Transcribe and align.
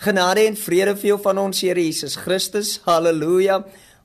Genade 0.00 0.46
en 0.48 0.54
vrede 0.56 0.94
vir 0.96 1.10
jou 1.10 1.16
van 1.20 1.36
ons 1.42 1.58
Here 1.60 1.82
Jesus 1.84 2.14
Christus. 2.16 2.78
Halleluja. 2.86 3.58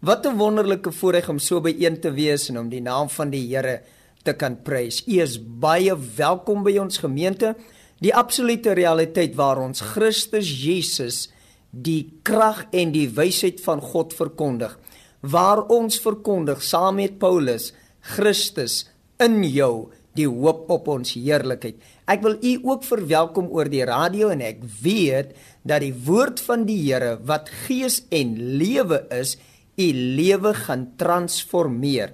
Wat 0.04 0.26
'n 0.28 0.36
wonderlike 0.36 0.92
voorreg 0.92 1.30
om 1.30 1.40
so 1.40 1.62
byeen 1.62 2.02
te 2.02 2.12
wees 2.12 2.50
en 2.50 2.60
om 2.60 2.70
die 2.70 2.82
naam 2.82 3.08
van 3.10 3.30
die 3.30 3.48
Here 3.48 3.82
te 4.24 4.34
kan 4.34 4.62
prys. 4.62 5.08
U 5.08 5.22
is 5.22 5.40
baie 5.40 5.96
welkom 6.18 6.64
by 6.64 6.78
ons 6.78 6.98
gemeente. 6.98 7.56
Die 8.02 8.14
absolute 8.14 8.74
realiteit 8.74 9.36
waar 9.36 9.58
ons 9.58 9.80
Christus 9.82 10.64
Jesus 10.64 11.30
die 11.72 12.20
krag 12.24 12.66
en 12.72 12.92
die 12.92 13.08
wysheid 13.08 13.62
van 13.62 13.80
God 13.80 14.14
verkondig. 14.14 14.78
Waar 15.22 15.64
ons 15.64 16.00
verkondig 16.00 16.62
saam 16.62 16.96
met 16.96 17.18
Paulus 17.18 17.74
Christus 18.02 18.90
in 19.18 19.44
jou 19.44 19.92
die 20.16 20.28
hoop 20.28 20.70
op 20.70 20.88
ons 20.88 21.14
heerlikheid. 21.14 21.76
Ek 22.08 22.22
wil 22.22 22.38
u 22.42 22.60
ook 22.64 22.84
verwelkom 22.84 23.50
oor 23.52 23.70
die 23.70 23.84
radio 23.88 24.30
en 24.30 24.42
ek 24.42 24.64
weet 24.82 25.36
dat 25.66 25.82
die 25.82 25.94
woord 26.06 26.42
van 26.46 26.68
die 26.68 26.78
Here 26.86 27.18
wat 27.26 27.50
gees 27.66 28.04
en 28.14 28.36
lewe 28.60 29.02
is, 29.14 29.36
u 29.76 29.88
lewe 29.92 30.54
gaan 30.56 30.92
transformeer. 31.00 32.14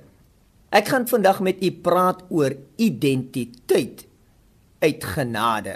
Ek 0.71 0.87
gaan 0.87 1.05
vandag 1.09 1.41
met 1.43 1.59
u 1.59 1.71
praat 1.83 2.23
oor 2.31 2.55
identiteit 2.79 4.05
uit 4.81 5.03
genade. 5.03 5.75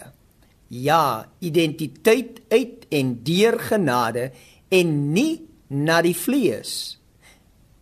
Ja, 0.72 1.28
identiteit 1.44 2.40
uit 2.50 2.88
en 2.90 3.12
deur 3.28 3.60
genade 3.60 4.32
en 4.74 4.96
nie 5.14 5.44
na 5.68 6.00
die 6.02 6.16
vlees. 6.16 6.96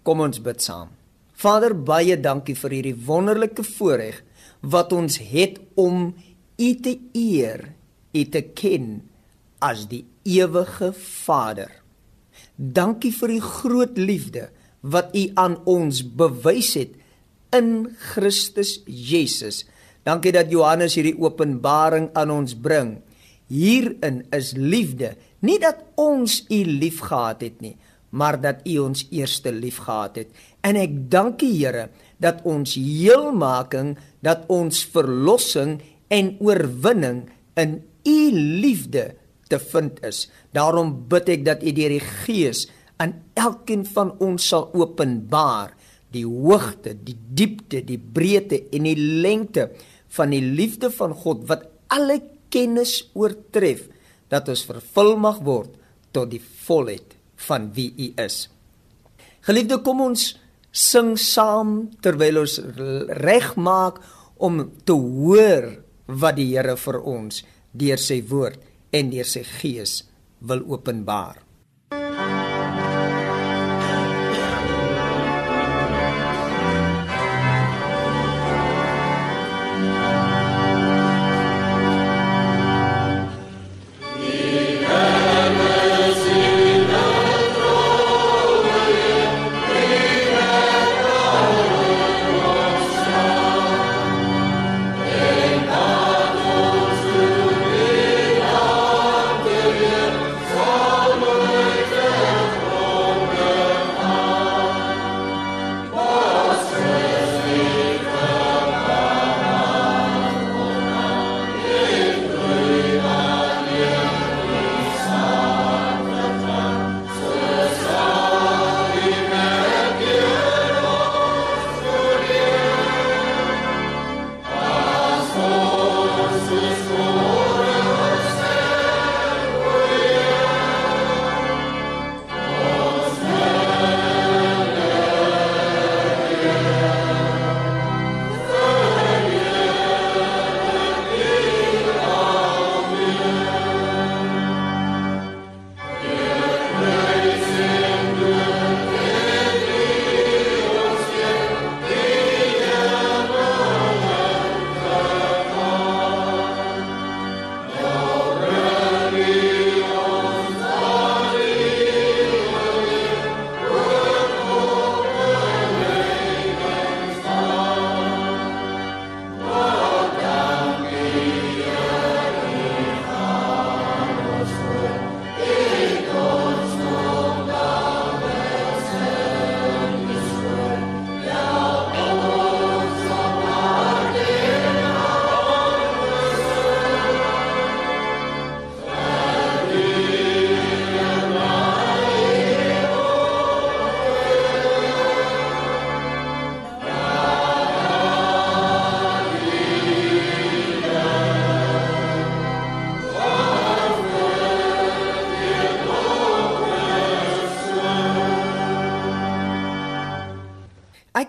Kom 0.03 0.25
ons 0.25 0.42
bid 0.44 0.59
saam. 0.62 0.90
Vader, 1.38 1.75
baie 1.75 2.18
dankie 2.20 2.58
vir 2.58 2.80
hierdie 2.80 2.98
wonderlike 3.08 3.64
voorreg 3.78 4.23
wat 4.64 4.92
ons 4.96 5.20
het 5.22 5.62
om 5.80 6.12
U 6.53 6.70
te 6.86 6.94
eer, 7.18 7.70
U 8.14 8.22
te 8.31 8.42
ken 8.56 9.02
as 9.64 9.88
die 9.88 10.03
ewige 10.28 10.92
Vader. 10.95 11.72
Dankie 12.56 13.14
vir 13.16 13.38
U 13.38 13.39
groot 13.44 13.97
liefde 13.97 14.50
wat 14.83 15.16
U 15.16 15.23
aan 15.39 15.56
ons 15.69 16.03
bewys 16.03 16.73
het 16.75 17.00
in 17.56 17.88
Christus 18.14 18.81
Jesus. 18.86 19.64
Dankie 20.03 20.34
dat 20.36 20.52
Johannes 20.52 20.97
hierdie 20.97 21.16
openbaring 21.16 22.09
aan 22.19 22.34
ons 22.34 22.56
bring. 22.59 22.97
Hierin 23.47 24.23
is 24.36 24.52
liefde, 24.58 25.14
nie 25.45 25.59
dat 25.61 25.80
ons 26.00 26.41
U 26.52 26.59
liefgehad 26.67 27.44
het 27.45 27.64
nie, 27.64 27.75
maar 28.11 28.39
dat 28.41 28.66
U 28.67 28.78
ons 28.89 29.06
eerste 29.14 29.53
liefgehad 29.56 30.19
het. 30.19 30.30
En 30.64 30.80
ek 30.80 30.97
dank 31.11 31.44
U 31.44 31.52
Here 31.52 31.88
dat 32.23 32.44
ons 32.47 32.75
heelmaking, 32.75 33.95
dat 34.23 34.47
ons 34.52 34.84
verlossing 34.94 35.80
en 36.11 36.36
oorwinning 36.44 37.25
in 37.59 37.81
U 38.03 38.19
liefde 38.34 39.14
te 39.54 39.62
vind 39.62 40.02
is. 40.06 40.26
Daarom 40.56 40.96
bid 41.09 41.30
ek 41.38 41.46
dat 41.48 41.64
U 41.64 41.73
deur 41.76 41.94
die 41.96 42.04
Gees 42.26 42.66
aan 43.02 43.16
elkeen 43.40 43.86
van 43.86 44.14
ons 44.23 44.50
sal 44.50 44.70
openbaar 44.73 45.73
die 46.14 46.26
hoogte, 46.28 46.94
die 46.94 47.18
diepte, 47.18 47.81
die 47.86 47.98
breedte 47.98 48.59
en 48.74 48.86
die 48.86 48.98
lengte 48.98 49.72
van 50.14 50.34
die 50.34 50.44
liefde 50.44 50.92
van 50.94 51.16
God 51.18 51.48
wat 51.50 51.66
alle 51.94 52.20
kennis 52.54 53.00
oortref 53.18 53.88
dat 54.30 54.50
ons 54.50 54.66
vervul 54.70 55.16
mag 55.22 55.42
word 55.46 55.74
tot 56.14 56.30
die 56.30 56.42
volheid 56.42 57.16
van 57.47 57.72
wie 57.74 57.90
U 57.97 58.09
is. 58.22 58.47
Geliefde, 59.44 59.81
kom 59.84 60.03
ons 60.06 60.35
sing 60.74 61.14
saam 61.20 61.90
terwyl 62.02 62.44
ons 62.44 62.59
regmaak 63.22 64.00
om 64.41 64.62
te 64.85 64.96
hoor 64.96 65.68
wat 66.08 66.38
die 66.38 66.52
Here 66.53 66.78
vir 66.78 67.00
ons 67.02 67.41
deur 67.74 68.02
sy 68.02 68.22
woord 68.30 68.62
en 68.94 69.09
deur 69.14 69.28
sy 69.28 69.44
gees 69.59 70.02
wil 70.44 70.64
openbaar. 70.70 71.42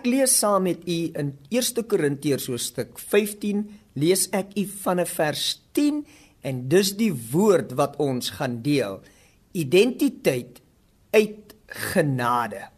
Lees 0.05 0.35
saam 0.37 0.67
met 0.67 0.83
u 0.85 0.97
in 1.17 1.31
1 1.49 1.85
Korintiërs 1.89 2.45
hoofstuk 2.51 2.99
15 3.01 3.63
lees 3.97 4.27
ek 4.37 4.53
u 4.53 4.65
van 4.83 4.99
'n 5.01 5.09
vers 5.09 5.45
10 5.73 6.05
en 6.45 6.67
dis 6.69 6.91
die 6.93 7.13
woord 7.31 7.73
wat 7.73 7.97
ons 7.97 8.29
gaan 8.37 8.61
deel. 8.61 9.01
Identiteit 9.51 10.61
uit 11.11 11.55
genade. 11.65 12.69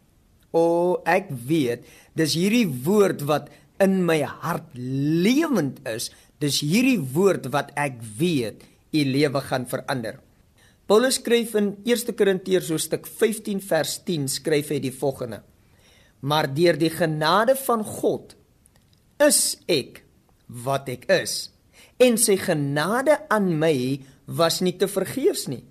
O, 0.52 1.02
ek 1.06 1.28
weet, 1.30 1.84
dis 2.16 2.34
hierdie 2.34 2.68
woord 2.68 3.22
wat 3.28 3.50
in 3.84 4.06
my 4.06 4.22
hart 4.22 4.70
lewend 5.26 5.82
is. 5.88 6.12
Dis 6.40 6.62
hierdie 6.62 7.00
woord 7.00 7.52
wat 7.52 7.72
ek 7.76 8.00
weet 8.18 8.64
u 8.94 9.04
lewe 9.04 9.42
gaan 9.42 9.66
verander. 9.68 10.20
Paulus 10.88 11.20
skryf 11.20 11.56
in 11.60 11.76
1 11.84 12.16
Korintiërs 12.16 12.70
hoofstuk 12.72 13.08
15 13.08 13.60
vers 13.60 14.00
10 14.08 14.28
skryf 14.32 14.70
hy 14.72 14.80
die 14.80 14.94
volgende: 14.96 15.42
maar 16.20 16.50
deur 16.54 16.78
die 16.80 16.92
genade 16.94 17.56
van 17.66 17.84
God 17.86 18.36
is 19.24 19.58
ek 19.68 20.04
wat 20.48 20.90
ek 20.90 21.08
is 21.12 21.50
en 22.02 22.18
sy 22.22 22.38
genade 22.40 23.18
aan 23.34 23.54
my 23.60 24.00
was 24.26 24.62
nie 24.62 24.76
te 24.78 24.90
vergeefs 24.92 25.48
nie 25.52 25.64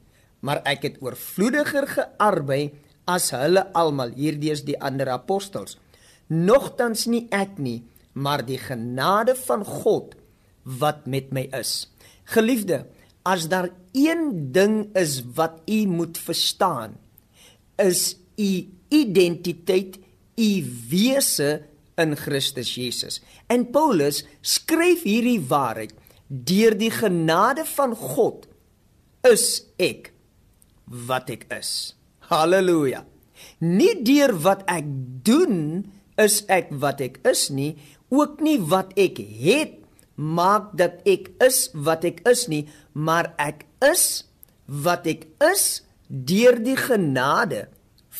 maar 0.47 0.63
ek 0.69 0.85
het 0.87 1.01
oorvloediger 1.03 1.89
gearbei 1.91 2.77
as 3.07 3.31
hulle 3.35 3.65
almal. 3.79 4.13
Hierdie 4.17 4.53
is 4.55 4.65
die 4.67 4.79
ander 4.83 5.11
apostels. 5.15 5.79
Nogtans 6.27 7.07
nie 7.11 7.27
ek 7.35 7.59
nie, 7.63 7.85
maar 8.15 8.43
die 8.47 8.59
genade 8.61 9.37
van 9.47 9.63
God 9.67 10.17
wat 10.67 11.07
met 11.07 11.31
my 11.35 11.47
is. 11.55 11.87
Geliefde, 12.27 12.85
as 13.27 13.47
daar 13.51 13.71
een 13.95 14.51
ding 14.55 14.91
is 14.99 15.21
wat 15.39 15.61
u 15.71 15.85
moet 15.91 16.19
verstaan, 16.19 16.97
is 17.79 18.17
u 18.39 18.67
identiteit, 18.91 19.99
u 20.37 20.51
wese 20.91 21.63
in 21.97 22.17
Christus 22.17 22.75
Jesus. 22.77 23.21
En 23.49 23.71
Paulus 23.73 24.25
skryf 24.45 25.07
hierdie 25.09 25.41
waarheid 25.41 25.95
deur 26.27 26.77
die 26.77 26.91
genade 26.93 27.65
van 27.77 27.95
God 27.97 28.47
is 29.27 29.65
ek 29.81 30.13
wat 30.87 31.31
ek 31.33 31.47
is. 31.57 31.95
Halleluja. 32.31 33.05
Nie 33.63 33.95
deur 34.05 34.35
wat 34.45 34.65
ek 34.71 34.87
doen 35.27 35.87
is 36.21 36.43
ek 36.53 36.71
wat 36.83 37.03
ek 37.05 37.21
is 37.29 37.49
nie, 37.53 37.75
ook 38.13 38.41
nie 38.45 38.59
wat 38.61 38.95
ek 38.99 39.21
het 39.21 39.77
maak 40.17 40.73
dat 40.79 41.03
ek 41.09 41.29
is 41.45 41.67
wat 41.75 42.07
ek 42.09 42.23
is 42.29 42.47
nie, 42.49 42.65
maar 42.93 43.35
ek 43.41 43.67
is 43.85 44.25
wat 44.67 45.07
ek 45.11 45.27
is 45.53 45.83
deur 46.09 46.57
die 46.63 46.79
genade 46.79 47.67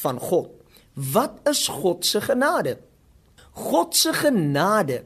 van 0.03 0.21
God. 0.21 0.56
Wat 0.97 1.43
is 1.45 1.67
God 1.69 2.07
se 2.09 2.23
genade? 2.25 2.79
God 3.53 3.93
se 3.97 4.15
genade 4.17 5.03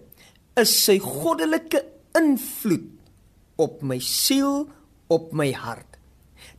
is 0.59 0.71
sy 0.85 1.01
goddelike 1.03 1.83
invloed 2.19 2.87
op 3.61 3.81
my 3.83 3.99
siel, 3.99 4.69
op 5.11 5.33
my 5.35 5.51
hart. 5.51 5.99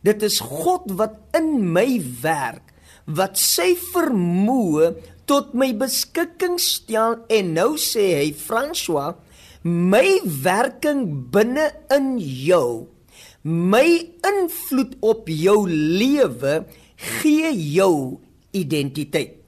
Dit 0.04 0.22
is 0.26 0.36
God 0.44 0.90
wat 0.98 1.16
in 1.36 1.72
my 1.72 1.96
werk, 2.20 2.74
wat 3.08 3.40
sy 3.40 3.72
vermoë 3.94 4.92
tot 5.26 5.54
my 5.56 5.70
beskikking 5.80 6.58
stel 6.60 7.22
en 7.32 7.52
nou 7.56 7.70
sê 7.80 8.04
hy 8.18 8.28
François, 8.36 9.16
my 9.64 10.20
werking 10.44 11.06
binne 11.32 11.70
in 11.94 12.18
jou, 12.20 12.90
my 13.42 13.86
invloed 14.28 14.98
op 15.00 15.30
jou 15.32 15.64
lewe 15.70 16.58
gee 17.00 17.54
jou 17.56 18.20
identiteit. 18.56 19.38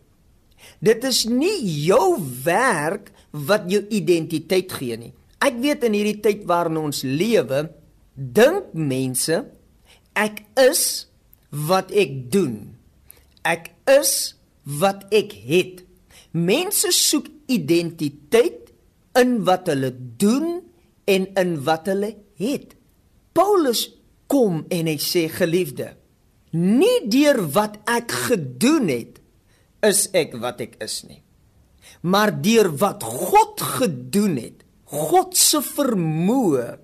Dit 0.85 1.05
is 1.05 1.25
nie 1.29 1.59
jou 1.85 2.17
werk 2.45 3.11
wat 3.31 3.69
jou 3.71 3.83
identiteit 3.93 4.73
gee 4.73 4.97
nie. 5.01 5.13
Ek 5.45 5.59
weet 5.61 5.85
in 5.85 5.97
hierdie 5.97 6.21
tyd 6.25 6.45
waarin 6.49 6.79
ons 6.81 7.03
lewe, 7.05 7.67
dink 8.15 8.73
mense 8.73 9.43
ek 10.17 10.45
is 10.61 11.07
wat 11.51 11.91
ek 11.93 12.31
doen. 12.33 12.75
Ek 13.45 13.73
is 13.91 14.35
wat 14.65 15.05
ek 15.15 15.35
het. 15.47 15.83
Mense 16.33 16.91
soek 16.95 17.29
identiteit 17.53 18.73
in 19.19 19.37
wat 19.47 19.69
hulle 19.71 19.93
doen 19.93 20.63
en 21.11 21.27
in 21.39 21.59
wat 21.67 21.91
hulle 21.91 22.15
het. 22.41 22.73
Paulus 23.37 23.89
kom 24.31 24.63
en 24.73 24.89
hy 24.89 24.97
sê 25.03 25.27
geliefde, 25.31 25.93
nie 26.55 27.05
deur 27.11 27.43
wat 27.55 27.81
ek 27.91 28.15
gedoen 28.29 28.89
het 28.93 29.21
is 29.85 30.07
ek 30.17 30.37
wat 30.41 30.63
ek 30.65 30.79
is 30.85 31.03
nie. 31.05 31.21
Maar 32.07 32.33
deur 32.45 32.71
wat 32.81 33.05
God 33.05 33.61
gedoen 33.79 34.39
het, 34.41 34.63
God 34.89 35.37
se 35.37 35.61
vermoë, 35.65 36.79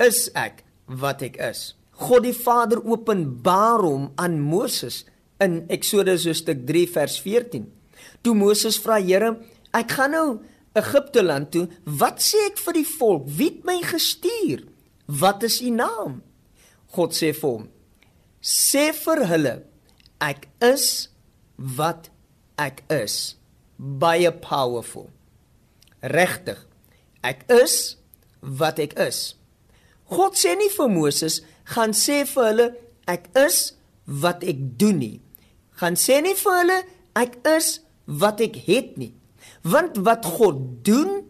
is 0.00 0.28
ek 0.38 0.62
wat 1.00 1.24
ek 1.26 1.36
is. 1.50 1.74
God 2.00 2.24
die 2.24 2.36
Vader 2.36 2.80
openbaar 2.80 3.84
hom 3.84 4.08
aan 4.20 4.38
Moses 4.40 5.02
in 5.42 5.64
Eksodus 5.72 6.24
hoofstuk 6.28 6.62
3 6.68 6.86
vers 6.94 7.18
14. 7.20 7.66
Toe 8.24 8.34
Moses 8.36 8.78
vra 8.80 9.00
Here, 9.00 9.34
ek 9.76 9.96
gaan 9.98 10.16
nou 10.16 10.28
Egipte 10.76 11.24
land 11.24 11.50
toe, 11.50 11.66
wat 11.84 12.22
sê 12.22 12.46
ek 12.46 12.60
vir 12.62 12.78
die 12.78 12.86
volk? 12.86 13.26
Wie 13.26 13.50
het 13.50 13.64
my 13.66 13.80
gestuur? 13.84 14.62
Wat 15.10 15.42
is 15.44 15.58
u 15.66 15.72
naam? 15.74 16.20
God 16.94 17.16
sê 17.16 17.32
vir 17.34 17.48
hom: 17.48 17.66
Sê 18.40 18.90
vir 18.96 19.26
hulle, 19.28 19.54
ek 20.20 20.48
is 20.64 21.10
wat 21.56 22.08
ek 22.56 22.80
is 22.88 23.36
baie 23.76 24.32
powerful. 24.32 25.10
Regtig. 26.00 26.56
Ek 27.20 27.44
is 27.52 27.96
wat 28.40 28.80
ek 28.80 28.96
is. 29.00 29.34
God 30.08 30.40
sê 30.40 30.56
nie 30.56 30.70
vir 30.72 30.88
Moses 30.88 31.40
gaan 31.68 31.92
sê 31.96 32.22
vir 32.28 32.48
hulle 32.48 32.68
ek 33.12 33.28
is 33.36 33.60
wat 34.08 34.44
ek 34.48 34.64
doen 34.80 34.98
nie. 35.04 35.16
Gaan 35.76 36.00
sê 36.00 36.22
nie 36.24 36.36
vir 36.40 36.60
hulle 36.62 36.78
ek 37.20 37.36
is 37.52 37.78
wat 38.08 38.40
ek 38.40 38.56
het 38.64 38.96
nie. 39.00 39.12
Want 39.68 40.00
wat 40.08 40.24
God 40.24 40.80
doen 40.86 41.20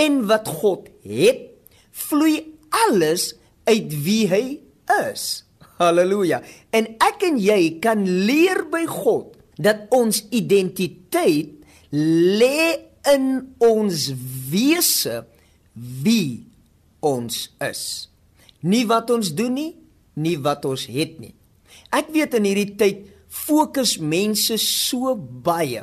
en 0.00 0.20
wat 0.28 0.48
God 0.48 0.88
het, 1.04 1.50
vloei 1.92 2.40
alles 2.88 3.34
uit 3.68 3.92
wie 4.04 4.24
hy 4.32 4.44
is. 5.04 5.43
Halleluja. 5.80 6.40
En 6.74 6.88
ek 7.02 7.26
en 7.28 7.38
jy 7.42 7.78
kan 7.82 8.04
leer 8.04 8.64
by 8.70 8.84
God 8.90 9.34
dat 9.58 9.86
ons 9.94 10.22
identiteit 10.34 11.54
lê 11.94 12.58
in 13.14 13.54
ons 13.62 14.08
wese 14.50 15.22
wie 15.74 16.44
ons 17.04 17.48
is. 17.62 17.82
Nie 18.64 18.84
wat 18.88 19.10
ons 19.12 19.32
doen 19.36 19.54
nie, 19.54 19.72
nie 20.16 20.36
wat 20.40 20.64
ons 20.68 20.86
het 20.88 21.18
nie. 21.20 21.34
Ek 21.94 22.08
weet 22.14 22.38
in 22.38 22.48
hierdie 22.48 22.74
tyd 22.78 23.04
fokus 23.34 23.96
mense 23.98 24.56
so 24.62 25.14
baie 25.18 25.82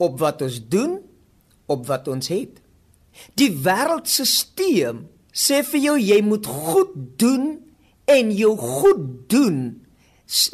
op 0.00 0.18
wat 0.22 0.42
ons 0.46 0.60
doen, 0.72 0.96
op 1.70 1.84
wat 1.90 2.08
ons 2.10 2.30
het. 2.32 2.56
Die 3.36 3.50
wêreldstelsel 3.52 5.02
sê 5.30 5.60
vir 5.66 5.82
jou 5.84 5.96
jy 6.00 6.20
moet 6.24 6.46
goed 6.46 6.94
doen 7.20 7.58
en 8.10 8.32
jou 8.34 8.56
goed 8.58 9.06
doen 9.30 9.60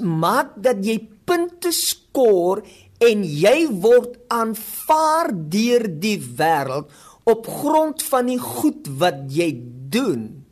maak 0.00 0.54
dat 0.62 0.80
jy 0.84 0.98
punte 1.28 1.72
skoor 1.74 2.62
en 3.04 3.24
jy 3.26 3.66
word 3.82 4.16
aanvaar 4.32 5.32
deur 5.52 5.84
die 6.00 6.16
wêreld 6.38 6.92
op 7.28 7.48
grond 7.50 8.02
van 8.06 8.30
die 8.30 8.40
goed 8.40 8.88
wat 9.00 9.26
jy 9.34 9.50
doen. 9.92 10.46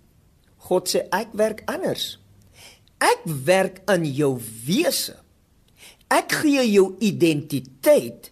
God 0.68 0.90
sê 0.90 1.04
ek 1.14 1.32
werk 1.38 1.62
anders. 1.70 2.18
Ek 3.00 3.24
werk 3.46 3.80
aan 3.90 4.04
jou 4.08 4.34
wese. 4.66 5.16
Ek 6.12 6.32
gee 6.42 6.64
jou 6.68 6.94
identiteit 7.04 8.30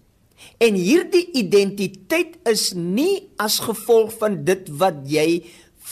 en 0.62 0.76
hierdie 0.78 1.24
identiteit 1.38 2.36
is 2.50 2.70
nie 2.74 3.30
as 3.40 3.60
gevolg 3.62 4.12
van 4.20 4.42
dit 4.46 4.68
wat 4.78 5.02
jy 5.10 5.42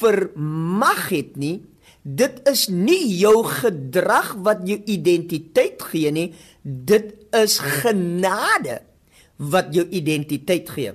vermag 0.01 1.09
het 1.11 1.37
nie, 1.41 1.61
Dit 2.03 2.41
is 2.49 2.69
nie 2.73 3.03
jou 3.21 3.43
gedrag 3.45 4.33
wat 4.41 4.65
jou 4.69 4.79
identiteit 4.89 5.83
gee 5.91 6.13
nie, 6.13 6.31
dit 6.63 7.13
is 7.37 7.59
genade 7.83 8.81
wat 9.37 9.75
jou 9.77 9.85
identiteit 9.85 10.69
gee. 10.73 10.95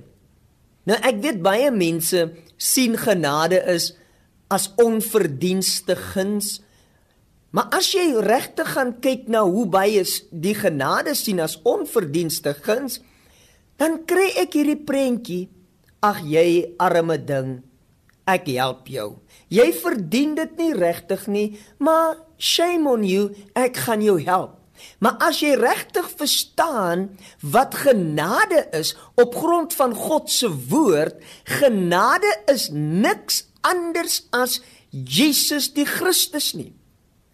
Nou 0.86 0.98
ek 1.06 1.22
weet 1.22 1.38
baie 1.42 1.70
mense 1.74 2.26
sien 2.58 2.94
genade 2.98 3.58
is 3.70 3.92
as 4.50 4.68
onverdienste 4.82 5.96
guns. 6.12 6.60
Maar 7.54 7.70
as 7.78 7.90
jy 7.94 8.08
regtig 8.22 8.70
gaan 8.74 8.96
kyk 9.02 9.26
na 9.32 9.42
hoe 9.46 9.66
baie 9.70 10.02
die 10.30 10.54
genade 10.54 11.14
sien 11.18 11.42
as 11.42 11.58
onverdienste 11.66 12.54
guns, 12.66 13.00
dan 13.78 14.02
kry 14.08 14.28
ek 14.42 14.58
hierdie 14.58 14.78
prentjie: 14.78 15.46
Ag 16.02 16.22
jy 16.26 16.76
arme 16.82 17.16
ding, 17.18 17.60
ek 18.26 18.50
help 18.56 18.90
jou. 18.90 19.16
Jy 19.52 19.70
verdien 19.78 20.34
dit 20.38 20.58
nie 20.58 20.74
regtig 20.74 21.26
nie, 21.30 21.48
maar 21.78 22.18
shame 22.36 22.90
on 22.90 23.04
you, 23.06 23.30
ek 23.54 23.76
gaan 23.86 24.02
jou 24.04 24.18
help. 24.22 24.56
Maar 25.00 25.16
as 25.24 25.40
jy 25.40 25.54
regtig 25.56 26.08
verstaan 26.18 27.06
wat 27.40 27.74
genade 27.86 28.66
is 28.76 28.92
op 29.16 29.34
grond 29.36 29.72
van 29.76 29.94
God 29.96 30.30
se 30.30 30.50
woord, 30.68 31.16
genade 31.48 32.32
is 32.52 32.68
niks 32.72 33.46
anders 33.64 34.26
as 34.36 34.60
Jesus 34.90 35.72
die 35.76 35.86
Christus 35.88 36.52
nie. 36.56 36.74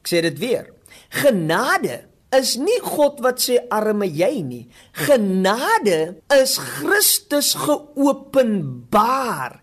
Ek 0.02 0.10
sê 0.10 0.22
dit 0.24 0.38
weer. 0.42 0.70
Genade 1.12 2.04
is 2.32 2.56
nie 2.60 2.80
God 2.82 3.20
wat 3.24 3.42
sê 3.44 3.58
arme 3.74 4.06
jy 4.08 4.42
nie. 4.46 4.68
Genade 4.96 6.22
is 6.32 6.56
Christus 6.58 7.54
geopenbaar 7.66 9.61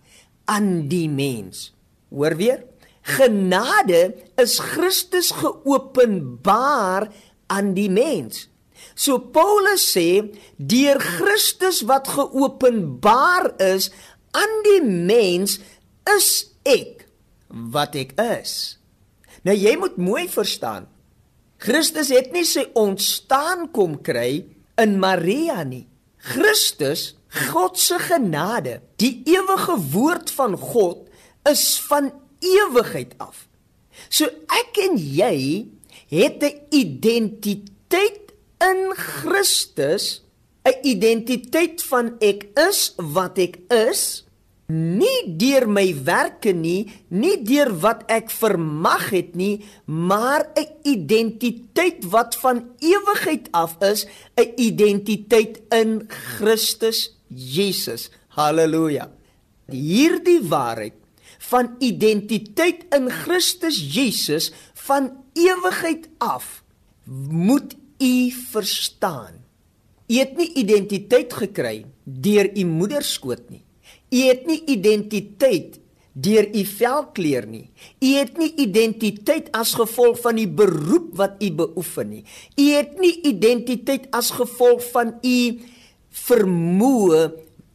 aan 0.49 0.87
die 0.89 1.07
mens. 1.09 1.69
Hoor 2.09 2.35
weer? 2.39 2.63
Genade 3.05 4.15
is 4.41 4.57
Christus 4.59 5.31
geopenbaar 5.37 7.09
aan 7.49 7.73
die 7.77 7.89
mens. 7.89 8.47
So 8.95 9.19
Paulus 9.33 9.85
sê 9.93 10.21
deur 10.57 10.99
Christus 10.99 11.83
wat 11.87 12.09
geopenbaar 12.11 13.53
is 13.61 13.89
aan 14.35 14.55
die 14.67 14.81
mens 14.83 15.57
is 16.17 16.29
ek 16.67 17.05
wat 17.49 17.95
ek 17.97 18.15
is. 18.21 18.77
Nou 19.47 19.55
jy 19.55 19.75
moet 19.79 19.97
mooi 19.97 20.27
verstaan. 20.29 20.87
Christus 21.59 22.11
het 22.13 22.31
nie 22.35 22.45
sy 22.47 22.67
ontstaan 22.77 23.67
kom 23.75 23.97
kry 24.03 24.45
in 24.79 24.99
Maria 25.01 25.63
nie. 25.67 25.85
Christus, 26.19 27.15
God 27.29 27.77
se 27.77 27.99
genade, 28.01 28.79
die 28.97 29.21
ewige 29.29 29.77
woord 29.91 30.31
van 30.33 30.57
God 30.57 31.05
is 31.49 31.79
van 31.89 32.11
ewigheid 32.39 33.13
af. 33.17 33.45
So 34.09 34.25
ek 34.49 34.79
en 34.87 34.97
jy 34.97 35.67
het 36.09 36.41
'n 36.43 36.57
identiteit 36.69 38.33
in 38.57 38.93
Christus, 38.95 40.21
'n 40.65 40.79
identiteit 40.83 41.83
van 41.83 42.17
ek 42.19 42.49
is 42.57 42.93
wat 42.97 43.37
ek 43.37 43.59
is 43.69 44.23
nie 44.69 45.33
deur 45.41 45.65
my 45.67 45.87
werke 46.05 46.53
nie, 46.53 46.91
nie 47.09 47.37
deur 47.41 47.71
wat 47.81 48.03
ek 48.07 48.29
vermag 48.29 49.09
het 49.09 49.35
nie, 49.35 49.65
maar 49.85 50.45
'n 50.55 50.67
identiteit 50.83 52.05
wat 52.05 52.35
van 52.35 52.69
ewigheid 52.79 53.49
af 53.51 53.77
is, 53.81 54.05
'n 54.37 54.53
identiteit 54.57 55.61
in 55.71 56.07
Christus 56.07 57.18
Jesus. 57.29 58.09
Halleluja. 58.35 59.09
Hierdie 59.69 60.41
waarheid 60.49 60.97
van 61.49 61.75
identiteit 61.79 62.85
in 62.95 63.09
Christus 63.09 63.77
Jesus 63.93 64.51
van 64.73 65.11
ewigheid 65.33 66.09
af 66.17 66.63
moet 67.29 67.75
u 67.97 68.31
verstaan. 68.31 69.45
U 70.09 70.17
het 70.17 70.37
nie 70.37 70.49
identiteit 70.57 71.33
gekry 71.33 71.85
deur 72.03 72.49
u 72.57 72.65
moederskoot 72.65 73.49
nie. 73.49 73.63
U 74.09 74.23
het 74.25 74.47
nie 74.49 74.61
identiteit 74.65 75.79
deur 76.13 76.49
u 76.55 76.63
velkleur 76.65 77.45
nie. 77.47 77.69
U 78.01 78.13
het 78.17 78.37
nie 78.37 78.49
identiteit 78.57 79.51
as 79.55 79.75
gevolg 79.77 80.19
van 80.23 80.39
die 80.39 80.49
beroep 80.49 81.11
wat 81.19 81.37
u 81.43 81.51
beoefen 81.61 82.09
nie. 82.09 82.23
U 82.57 82.65
het 82.73 82.97
nie 82.99 83.13
identiteit 83.29 84.09
as 84.15 84.31
gevolg 84.35 84.83
van 84.91 85.13
u 85.21 85.37
vermoë, 86.11 87.21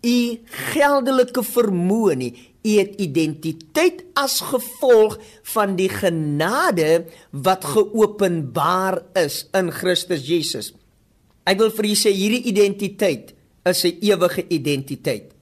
u 0.05 0.19
geldelike 0.73 1.43
vermoë 1.43 2.17
nie. 2.21 2.33
U 2.65 2.73
het 2.79 2.97
identiteit 3.01 4.05
as 4.17 4.39
gevolg 4.41 5.19
van 5.53 5.77
die 5.77 5.91
genade 5.93 7.05
wat 7.31 7.67
geopenbaar 7.75 9.03
is 9.21 9.45
in 9.57 9.69
Christus 9.73 10.25
Jesus. 10.29 10.73
Ek 11.45 11.61
wil 11.61 11.73
vir 11.77 11.91
u 11.91 11.95
sê 11.99 12.13
hierdie 12.15 12.47
identiteit 12.49 13.35
is 13.69 13.85
'n 13.85 13.99
ewige 14.01 14.45
identiteit. 14.49 15.35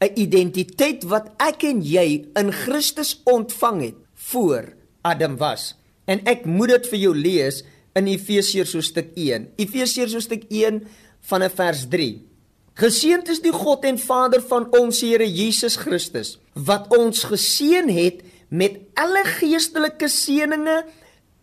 'n 0.00 0.12
identiteit 0.18 1.04
wat 1.04 1.30
ek 1.38 1.62
en 1.64 1.82
jy 1.82 2.26
in 2.34 2.52
Christus 2.52 3.20
ontvang 3.24 3.80
het 3.82 3.98
voor 4.14 4.74
Adam 5.02 5.36
was. 5.36 5.74
En 6.04 6.20
ek 6.24 6.44
moet 6.44 6.68
dit 6.68 6.86
vir 6.92 6.98
jou 6.98 7.14
lees 7.16 7.62
in 7.94 8.06
Efesiërs 8.06 8.74
hoofstuk 8.76 9.12
1. 9.14 9.48
Efesiërs 9.56 10.12
hoofstuk 10.12 10.44
1 10.48 10.82
vanaf 11.20 11.54
vers 11.54 11.86
3. 11.88 12.33
Geseënd 12.74 13.28
is 13.30 13.38
die 13.38 13.54
God 13.54 13.84
en 13.86 13.98
Vader 14.02 14.42
van 14.42 14.64
ons 14.74 14.98
Here 15.04 15.26
Jesus 15.30 15.76
Christus 15.78 16.38
wat 16.54 16.90
ons 16.94 17.22
geseën 17.30 17.86
het 17.90 18.22
met 18.50 18.80
alle 18.98 19.22
geestelike 19.36 20.08
seënings 20.10 20.88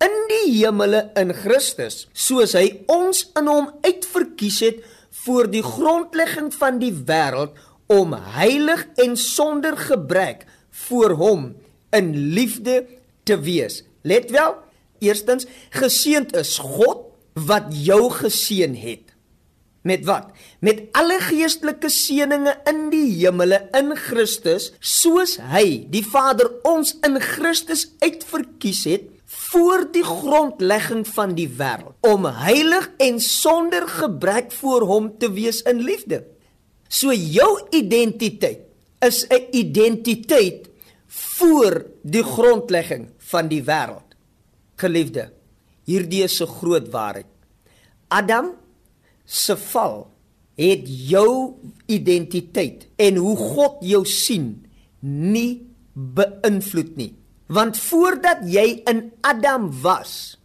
in 0.01 0.17
die 0.31 0.45
hemele 0.57 1.05
in 1.19 1.31
Christus 1.35 2.05
soos 2.11 2.55
hy 2.57 2.81
ons 2.91 3.23
in 3.39 3.47
hom 3.47 3.69
uitverkies 3.85 4.59
het 4.65 4.81
voor 5.23 5.47
die 5.51 5.63
grondlegging 5.63 6.49
van 6.51 6.81
die 6.83 6.91
wêreld 6.91 7.55
om 7.91 8.15
heilig 8.35 8.83
en 9.03 9.15
sonder 9.19 9.77
gebrek 9.79 10.43
voor 10.87 11.15
hom 11.19 11.45
in 11.95 12.11
liefde 12.35 12.85
te 13.27 13.37
wees. 13.39 13.83
Let 14.03 14.31
wel, 14.35 14.57
eerstens 14.99 15.47
geseënd 15.75 16.35
is 16.39 16.57
God 16.59 17.07
wat 17.35 17.71
jou 17.71 18.09
geseën 18.19 18.75
het. 18.75 19.11
Met 19.81 20.05
wat? 20.05 20.31
Met 20.61 20.83
alle 20.93 21.15
geestelike 21.25 21.89
seënings 21.89 22.67
in 22.69 22.83
die 22.91 23.07
hemele 23.15 23.63
in 23.73 23.95
Christus, 23.97 24.67
soos 24.77 25.39
hy, 25.49 25.87
die 25.89 26.03
Vader 26.05 26.51
ons 26.69 26.93
in 27.01 27.17
Christus 27.17 27.87
uitverkies 28.03 28.83
het 28.85 29.07
voor 29.25 29.87
die 29.89 30.03
grondlegging 30.05 31.01
van 31.07 31.33
die 31.33 31.47
wêreld 31.49 31.95
om 32.05 32.27
heilig 32.43 32.91
en 33.01 33.17
sonder 33.23 33.87
gebrek 33.89 34.53
voor 34.53 34.85
hom 34.85 35.09
te 35.17 35.31
wees 35.33 35.63
in 35.65 35.81
liefde. 35.81 36.21
So 36.85 37.09
jou 37.09 37.65
identiteit 37.73 38.67
is 39.01 39.25
'n 39.25 39.49
identiteit 39.51 40.69
voor 41.07 41.85
die 42.03 42.23
grondlegging 42.23 43.09
van 43.17 43.47
die 43.47 43.63
wêreld. 43.63 44.13
Geliefde, 44.75 45.31
hierdie 45.85 46.23
is 46.23 46.41
'n 46.41 46.45
groot 46.45 46.91
waarheid. 46.91 47.25
Adam 48.09 48.53
se 49.25 49.57
val 49.57 50.10
het 50.61 50.85
jou 50.85 51.57
identiteit 51.89 52.85
en 53.01 53.17
hoe 53.21 53.35
God 53.37 53.81
jou 53.85 54.03
sien 54.05 54.53
nie 55.01 55.63
beïnvloed 55.93 56.93
nie. 56.99 57.13
Want 57.51 57.79
voordat 57.81 58.45
jy 58.47 58.83
in 58.87 59.09
Adam 59.27 59.67
was, 59.83 60.37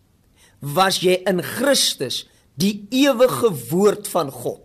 was 0.59 0.99
jy 1.05 1.21
in 1.29 1.43
Christus, 1.45 2.25
die 2.57 2.87
ewige 2.91 3.53
woord 3.71 4.09
van 4.11 4.33
God. 4.33 4.63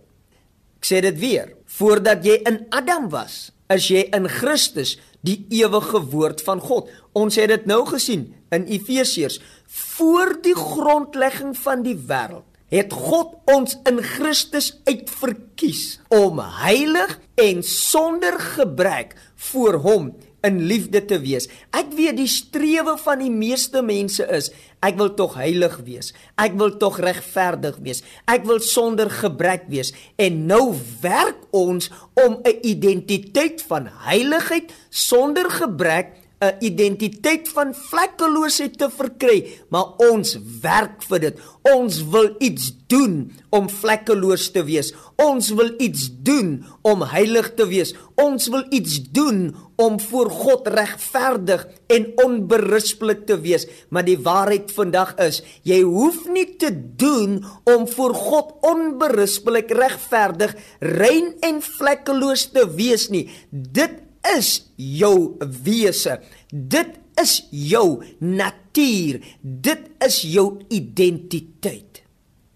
Ek 0.80 0.88
sê 0.88 1.02
dit 1.04 1.18
weer. 1.22 1.52
Voordat 1.78 2.26
jy 2.26 2.40
in 2.48 2.64
Adam 2.74 3.10
was, 3.12 3.52
is 3.72 3.86
jy 3.92 4.08
in 4.16 4.26
Christus, 4.32 4.96
die 5.22 5.44
ewige 5.54 6.02
woord 6.12 6.42
van 6.42 6.64
God. 6.64 6.90
Ons 7.14 7.38
het 7.38 7.52
dit 7.52 7.68
nou 7.70 7.84
gesien 7.92 8.32
in 8.56 8.66
Efesiërs. 8.72 9.38
Voor 9.68 10.34
die 10.44 10.56
grondlegging 10.58 11.54
van 11.60 11.86
die 11.86 11.96
wêreld 11.96 12.48
het 12.72 12.94
God 12.96 13.36
ons 13.52 13.76
in 13.90 14.00
Christus 14.04 14.72
uitverkies 14.88 16.00
om 16.08 16.40
heilig 16.64 17.18
en 17.36 17.64
sonder 17.68 18.40
gebrek 18.40 19.18
voor 19.52 19.82
hom 19.84 20.12
in 20.42 20.58
liefde 20.66 21.04
te 21.06 21.20
wees. 21.22 21.48
Ek 21.76 21.92
weet 21.94 22.18
die 22.18 22.30
strewe 22.30 22.96
van 23.02 23.22
die 23.22 23.32
meeste 23.34 23.84
mense 23.86 24.26
is 24.34 24.50
ek 24.82 24.98
wil 24.98 25.12
tog 25.18 25.36
heilig 25.38 25.76
wees. 25.86 26.10
Ek 26.42 26.56
wil 26.58 26.74
tog 26.82 26.98
regverdig 27.04 27.78
wees. 27.86 28.02
Ek 28.26 28.48
wil 28.50 28.62
sonder 28.66 29.12
gebrek 29.14 29.68
wees. 29.70 29.94
En 30.18 30.46
nou 30.50 30.74
werk 31.04 31.46
ons 31.54 31.92
om 32.18 32.40
'n 32.42 32.58
identiteit 32.66 33.62
van 33.70 33.90
heiligheid 34.08 34.74
sonder 34.90 35.50
gebrek 35.52 36.18
'n 36.42 36.58
identiteit 36.60 37.50
van 37.54 37.74
vlekkeloosheid 37.78 38.78
te 38.78 38.90
verkry, 38.90 39.46
maar 39.70 39.94
ons 40.02 40.40
werk 40.62 41.04
vir 41.06 41.20
dit. 41.20 41.40
Ons 41.70 42.02
wil 42.10 42.32
iets 42.42 42.72
doen 42.90 43.30
om 43.54 43.70
vlekkeloos 43.70 44.48
te 44.52 44.64
wees. 44.66 44.90
Ons 45.22 45.52
wil 45.54 45.70
iets 45.78 46.10
doen 46.26 46.66
om 46.82 47.06
heilig 47.06 47.54
te 47.54 47.68
wees. 47.70 47.94
Ons 48.18 48.50
wil 48.50 48.66
iets 48.74 48.98
doen 49.14 49.54
om 49.78 50.00
voor 50.02 50.34
God 50.34 50.68
regverdig 50.68 51.68
en 51.88 52.10
onberispelik 52.26 53.26
te 53.30 53.38
wees. 53.38 53.68
Maar 53.90 54.06
die 54.10 54.18
waarheid 54.18 54.74
vandag 54.74 55.14
is, 55.22 55.44
jy 55.62 55.82
hoef 55.86 56.26
nie 56.26 56.56
te 56.58 56.74
doen 56.98 57.44
om 57.70 57.86
voor 57.88 58.18
God 58.18 58.56
onberispelik 58.66 59.70
regverdig, 59.78 60.58
rein 60.80 61.36
en 61.40 61.62
vlekkeloos 61.62 62.50
te 62.50 62.66
wees 62.74 63.12
nie. 63.14 63.28
Dit 63.50 64.02
is 64.38 64.72
jou 64.76 65.38
wese. 65.64 66.20
Dit 66.50 66.98
is 67.22 67.42
jou 67.50 68.04
natuur. 68.20 69.22
Dit 69.42 69.90
is 70.06 70.22
jou 70.32 70.48
identiteit. 70.70 72.02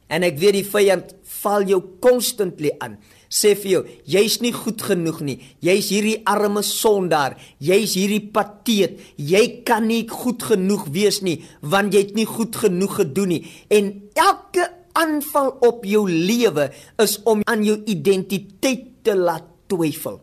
En 0.08 0.26
ek 0.26 0.38
weet 0.42 0.60
die 0.60 0.68
vyand 0.68 1.14
val 1.42 1.66
jou 1.68 1.82
constantly 2.04 2.72
aan. 2.82 3.00
Sê 3.36 3.56
vir 3.58 3.72
jou, 3.72 3.82
jy's 4.08 4.38
nie 4.44 4.54
goed 4.56 4.84
genoeg 4.86 5.20
nie. 5.26 5.36
Jy's 5.66 5.90
hierdie 5.92 6.20
arme 6.30 6.62
sondaar. 6.66 7.36
Jy's 7.60 7.98
hierdie 7.98 8.22
pateet. 8.34 9.02
Jy 9.18 9.44
kan 9.68 9.88
nie 9.90 10.06
goed 10.10 10.46
genoeg 10.46 10.88
wees 10.94 11.22
nie 11.26 11.42
want 11.66 11.96
jy 11.96 12.06
het 12.06 12.16
nie 12.18 12.28
goed 12.30 12.56
genoeg 12.56 13.00
gedoen 13.02 13.34
nie. 13.36 13.42
En 13.74 13.92
elke 14.14 14.70
aanval 14.96 15.52
op 15.66 15.84
jou 15.86 16.06
lewe 16.08 16.70
is 17.02 17.18
om 17.28 17.42
aan 17.50 17.66
jou 17.66 17.76
identiteit 17.92 18.88
te 19.04 19.16
laat 19.18 19.48
twyfel. 19.68 20.22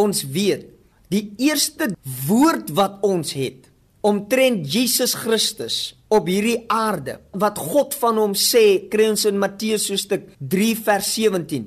Ons 0.00 0.24
weet 0.34 0.66
Die 1.10 1.32
eerste 1.42 1.90
woord 2.28 2.70
wat 2.78 3.00
ons 3.06 3.34
het 3.34 3.66
omtrent 4.06 4.62
Jesus 4.70 5.16
Christus 5.18 5.96
op 6.10 6.28
hierdie 6.30 6.62
aarde 6.70 7.18
wat 7.42 7.58
God 7.58 7.96
van 7.98 8.20
hom 8.20 8.36
sê 8.38 8.86
kry 8.92 9.08
ons 9.10 9.26
in 9.28 9.40
Matteus 9.42 9.88
hoofstuk 9.90 10.28
3 10.38 10.70
vers 10.86 11.10
17 11.18 11.66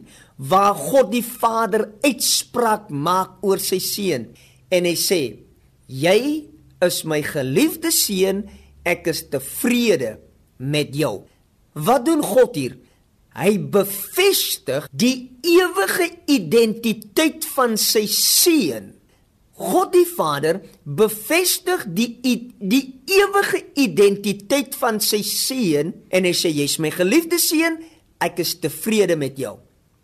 waar 0.50 0.80
God 0.80 1.12
die 1.12 1.26
Vader 1.28 1.90
uitspraak 2.06 2.88
maak 2.90 3.44
oor 3.46 3.60
sy 3.62 3.82
seun. 3.84 4.30
En 4.72 4.88
hy 4.88 4.96
sê 4.98 5.22
jy 5.92 6.18
is 6.84 7.04
my 7.08 7.20
geliefde 7.28 7.92
seun 7.92 8.46
ek 8.88 9.12
is 9.12 9.26
tevrede 9.32 10.18
met 10.58 10.96
jou. 10.96 11.22
Wat 11.76 12.08
doen 12.08 12.24
God 12.24 12.56
hier? 12.56 12.80
Hy 13.36 13.58
bevestig 13.60 14.88
die 14.92 15.34
ewige 15.44 16.14
identiteit 16.32 17.44
van 17.54 17.76
sy 17.82 18.08
seun 18.08 18.94
God 19.64 19.94
die 19.96 20.08
Vader 20.08 20.62
bevestig 20.84 21.86
die 21.88 22.10
die 22.24 22.84
ewige 23.08 23.64
identiteit 23.80 24.76
van 24.80 25.00
sy 25.04 25.22
seun 25.24 25.94
en 26.12 26.28
hy 26.28 26.34
sê 26.36 26.52
jy's 26.52 26.80
my 26.84 26.92
geliefde 26.94 27.40
seun, 27.42 27.80
ek 28.24 28.42
is 28.44 28.56
tevrede 28.60 29.16
met 29.20 29.40
jou. 29.40 29.58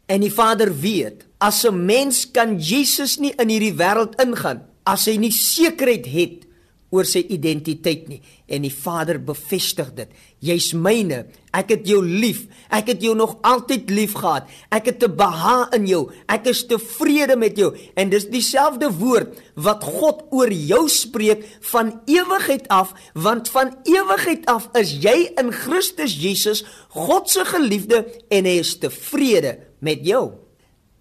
En 0.10 0.24
die 0.24 0.34
Vader 0.34 0.72
weet, 0.74 1.26
as 1.40 1.64
'n 1.66 1.86
mens 1.86 2.26
kan 2.32 2.58
Jesus 2.60 3.20
nie 3.20 3.34
in 3.38 3.50
hierdie 3.50 3.78
wêreld 3.78 4.16
ingaan 4.22 4.66
as 4.84 5.06
hy 5.06 5.18
nie 5.18 5.32
sekerheid 5.32 6.08
het 6.10 6.49
oor 6.90 7.06
sy 7.06 7.22
identiteit 7.30 8.08
nie 8.10 8.20
en 8.50 8.64
die 8.66 8.74
Vader 8.74 9.20
bevestig 9.22 9.92
dit. 9.94 10.10
Jy's 10.42 10.72
myne. 10.74 11.28
Ek 11.54 11.74
het 11.76 11.86
jou 11.90 12.00
lief. 12.02 12.46
Ek 12.74 12.90
het 12.94 13.04
jou 13.06 13.14
nog 13.18 13.36
altyd 13.46 13.92
lief 13.94 14.16
gehad. 14.18 14.50
Ek 14.74 14.90
het 14.90 15.00
te 15.04 15.10
beha 15.12 15.68
in 15.78 15.86
jou. 15.90 16.02
Ek 16.30 16.50
is 16.50 16.64
tevrede 16.70 17.38
met 17.38 17.58
jou. 17.60 17.72
En 17.94 18.10
dis 18.10 18.26
dieselfde 18.32 18.90
woord 18.98 19.38
wat 19.54 19.86
God 19.86 20.26
oor 20.34 20.50
jou 20.50 20.88
spreek 20.90 21.46
van 21.72 21.94
ewigheid 22.10 22.66
af, 22.74 22.96
want 23.14 23.54
van 23.54 23.76
ewigheid 23.86 24.50
af 24.50 24.70
is 24.80 24.96
jy 25.04 25.30
in 25.38 25.54
Christus 25.54 26.18
Jesus, 26.18 26.66
God 26.98 27.30
se 27.30 27.46
geliefde 27.46 28.06
en 28.34 28.50
hy 28.50 28.60
is 28.64 28.78
tevrede 28.82 29.60
met 29.86 30.02
jou. 30.06 30.49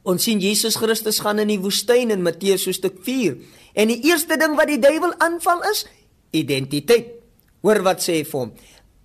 Ons 0.09 0.25
sien 0.25 0.41
Jesus 0.41 0.79
Christus 0.81 1.21
gaan 1.21 1.43
in 1.43 1.51
die 1.53 1.61
woestyn 1.61 2.15
in 2.15 2.25
Matteus 2.25 2.65
hoofstuk 2.65 3.03
4 3.05 3.37
En 3.79 3.93
die 3.93 4.01
eerste 4.09 4.39
ding 4.41 4.57
wat 4.59 4.71
die 4.71 4.81
duiwel 4.83 5.15
aanval 5.23 5.63
is 5.71 5.85
identiteit. 6.35 7.15
Hoor 7.63 7.83
wat 7.87 8.03
sê 8.05 8.21
hy 8.21 8.25
vir 8.27 8.41
hom? 8.43 8.53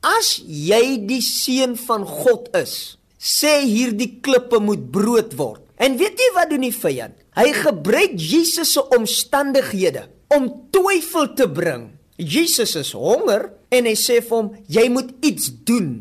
As 0.04 0.36
jy 0.44 0.98
die 1.08 1.22
seun 1.24 1.78
van 1.80 2.04
God 2.08 2.50
is, 2.60 2.98
sê 3.18 3.62
hierdie 3.64 4.20
klippe 4.26 4.60
moet 4.62 4.90
brood 4.94 5.36
word. 5.40 5.62
En 5.80 5.96
weet 6.00 6.20
jy 6.20 6.30
wat 6.36 6.52
doen 6.52 6.66
die 6.66 6.76
vyand? 6.76 7.16
Hy 7.38 7.48
gebruik 7.56 8.18
Jesus 8.20 8.76
se 8.76 8.84
omstandighede 8.94 10.06
om 10.34 10.50
twyfel 10.74 11.32
te 11.38 11.48
bring. 11.50 11.88
Jesus 12.18 12.76
is 12.80 12.94
honger 12.98 13.50
en 13.74 13.90
hy 13.90 13.96
sê 13.98 14.20
vir 14.22 14.38
hom 14.38 14.52
jy 14.70 14.86
moet 14.94 15.10
iets 15.26 15.50
doen 15.66 15.96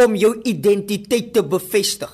om 0.00 0.16
jou 0.16 0.32
identiteit 0.48 1.34
te 1.36 1.44
bevestig. 1.44 2.12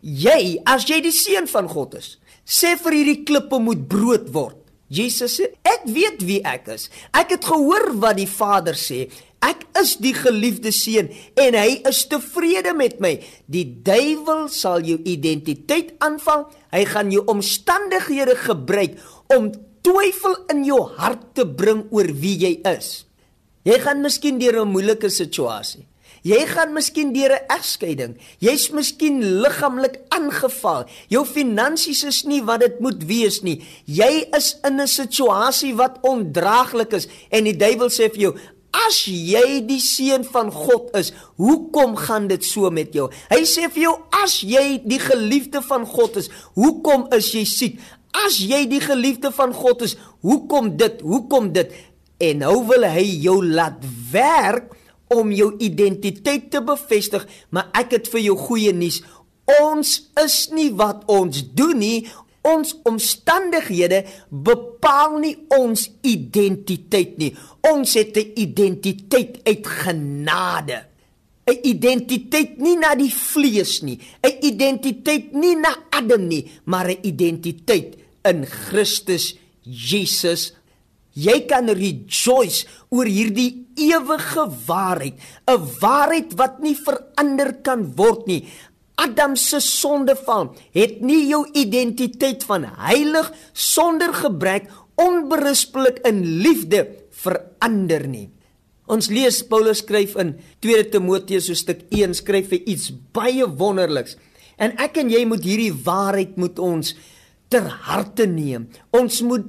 Jy, 0.00 0.60
as 0.64 0.86
jy 0.88 1.02
die 1.04 1.12
seun 1.12 1.48
van 1.50 1.68
God 1.68 1.98
is, 1.98 2.14
sê 2.44 2.74
vir 2.80 2.96
hierdie 2.96 3.24
klippe 3.28 3.58
moet 3.60 3.82
brood 3.88 4.30
word. 4.32 4.56
Jesus 4.90 5.36
sê, 5.38 5.50
ek 5.62 5.84
weet 5.86 6.24
wie 6.26 6.40
ek 6.42 6.70
is. 6.74 6.88
Ek 7.14 7.36
het 7.36 7.44
gehoor 7.46 7.92
wat 8.02 8.18
die 8.18 8.30
Vader 8.30 8.74
sê. 8.74 9.06
Ek 9.40 9.62
is 9.78 9.94
die 10.02 10.12
geliefde 10.16 10.72
seun 10.74 11.08
en 11.40 11.56
hy 11.56 11.78
is 11.88 12.02
tevrede 12.10 12.74
met 12.76 12.98
my. 13.00 13.14
Die 13.48 13.64
duiwel 13.86 14.48
sal 14.52 14.84
jou 14.84 14.98
identiteit 15.08 15.94
aanval. 16.02 16.48
Hy 16.74 16.82
gaan 16.90 17.12
jou 17.14 17.22
omstandighede 17.30 18.36
gebruik 18.42 18.98
om 19.32 19.52
twyfel 19.86 20.36
in 20.52 20.66
jou 20.68 20.82
hart 20.98 21.30
te 21.38 21.46
bring 21.46 21.86
oor 21.94 22.10
wie 22.10 22.36
jy 22.42 22.56
is. 22.68 23.06
Jy 23.64 23.78
gaan 23.84 24.02
miskien 24.02 24.40
deur 24.40 24.64
'n 24.64 24.72
moeilike 24.72 25.08
situasie. 25.08 25.86
Jy 26.22 26.40
gaan 26.52 26.74
miskien 26.76 27.12
deur 27.14 27.32
'n 27.32 27.46
egskeiding. 27.48 28.16
Jy's 28.38 28.70
miskien 28.70 29.40
liggaamlik 29.40 30.00
aangeval. 30.08 30.84
Jou 31.08 31.24
finansies 31.24 32.04
is 32.04 32.24
nie 32.24 32.42
wat 32.42 32.60
dit 32.60 32.80
moet 32.80 33.02
wees 33.04 33.42
nie. 33.42 33.62
Jy 33.86 34.28
is 34.36 34.56
in 34.64 34.80
'n 34.80 34.86
situasie 34.86 35.74
wat 35.74 35.98
ondraaglik 36.02 36.92
is 36.92 37.08
en 37.30 37.44
die 37.44 37.56
duiwel 37.56 37.88
sê 37.88 38.10
vir 38.12 38.20
jou 38.20 38.34
As 38.70 39.02
jy 39.06 39.66
die 39.66 39.80
seun 39.80 40.22
van 40.22 40.50
God 40.54 40.94
is, 40.94 41.12
hoekom 41.42 41.96
gaan 41.96 42.28
dit 42.28 42.44
so 42.44 42.70
met 42.70 42.94
jou? 42.94 43.08
Hy 43.28 43.42
sê 43.42 43.66
vir 43.66 43.82
jou 43.82 43.94
as 44.22 44.40
jy 44.46 44.78
die 44.86 45.00
geliefde 45.02 45.60
van 45.62 45.84
God 45.86 46.16
is, 46.16 46.30
hoekom 46.54 47.08
is 47.12 47.32
jy 47.34 47.44
siek? 47.44 47.80
As 48.26 48.38
jy 48.38 48.66
die 48.70 48.80
geliefde 48.80 49.32
van 49.34 49.52
God 49.52 49.82
is, 49.82 49.96
hoekom 50.22 50.76
dit? 50.76 51.02
Hoekom 51.02 51.52
dit? 51.52 51.72
En 52.20 52.38
nou 52.38 52.66
wil 52.68 52.86
hy 52.86 53.06
jou 53.24 53.40
laat 53.42 53.82
werk 54.12 54.70
om 55.10 55.32
jou 55.34 55.54
identiteit 55.58 56.50
te 56.50 56.62
bevestig, 56.62 57.26
maar 57.50 57.70
ek 57.74 57.96
het 57.98 58.10
vir 58.12 58.22
jou 58.28 58.36
goeie 58.38 58.72
nuus. 58.72 59.00
Ons 59.60 59.96
is 60.22 60.36
nie 60.54 60.70
wat 60.78 61.02
ons 61.10 61.42
doen 61.56 61.78
nie. 61.78 62.06
Ons 62.46 62.72
omstandighede 62.88 64.04
bepaal 64.30 65.18
nie 65.20 65.34
ons 65.52 65.88
identiteit 66.06 67.18
nie. 67.20 67.34
Ons 67.68 67.94
het 67.94 68.16
'n 68.16 68.32
identiteit 68.36 69.40
uit 69.44 69.66
genade. 69.66 70.86
'n 71.46 71.58
Identiteit 71.62 72.58
nie 72.58 72.76
na 72.76 72.94
die 72.94 73.10
vlees 73.10 73.82
nie, 73.82 73.98
'n 74.22 74.36
identiteit 74.42 75.32
nie 75.32 75.56
na 75.56 75.74
Adam 75.90 76.28
nie, 76.28 76.50
maar 76.64 76.88
'n 76.88 76.98
identiteit 77.02 77.96
in 78.24 78.46
Christus 78.46 79.36
Jesus 79.62 80.52
Jy 81.14 81.46
kan 81.50 81.66
rejoice 81.74 82.66
oor 82.94 83.08
hierdie 83.10 83.66
ewige 83.74 84.44
waarheid, 84.66 85.16
'n 85.46 85.60
waarheid 85.80 86.34
wat 86.36 86.60
nie 86.60 86.76
verander 86.76 87.62
kan 87.62 87.92
word 87.96 88.26
nie. 88.26 88.46
Adam 88.96 89.36
se 89.36 89.60
sondeval 89.60 90.54
het 90.72 91.00
nie 91.00 91.28
jou 91.28 91.46
identiteit 91.52 92.44
van 92.44 92.64
heilig 92.64 93.32
sonder 93.52 94.12
gebrek 94.12 94.68
onberispelik 95.00 96.02
in 96.04 96.20
liefde 96.44 96.86
verander 97.10 98.06
nie. 98.08 98.28
Ons 98.90 99.08
lees 99.08 99.42
Paulus 99.46 99.78
skryf 99.84 100.16
in 100.18 100.34
2 100.60 100.90
Timoteus 100.90 101.46
so 101.46 101.54
stuk 101.54 101.86
1 101.94 102.14
skryf 102.18 102.50
hy 102.50 102.62
iets 102.66 102.90
baie 103.14 103.46
wonderliks. 103.46 104.16
En 104.58 104.74
ek 104.82 104.98
en 105.00 105.12
jy 105.12 105.22
moet 105.24 105.44
hierdie 105.46 105.72
waarheid 105.72 106.36
moet 106.36 106.58
ons 106.58 106.94
ter 107.48 107.66
harte 107.86 108.26
neem. 108.26 108.68
Ons 108.92 109.22
moet 109.22 109.46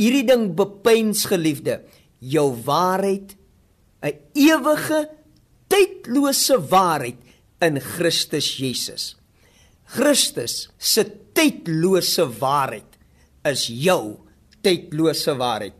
hierdie 0.00 0.26
ding 0.26 0.50
bepeins 0.56 1.26
geliefde, 1.28 1.80
jou 2.20 2.48
waarheid, 2.64 3.36
'n 4.02 4.16
ewige 4.34 5.08
tydlose 5.68 6.56
waarheid 6.70 7.20
in 7.60 7.80
Christus 7.80 8.56
Jesus. 8.56 9.16
Christus 9.84 10.70
se 10.78 11.04
tydlose 11.34 12.24
waarheid 12.40 12.96
is 13.44 13.66
jou 13.68 14.20
tydlose 14.62 15.34
waarheid. 15.36 15.76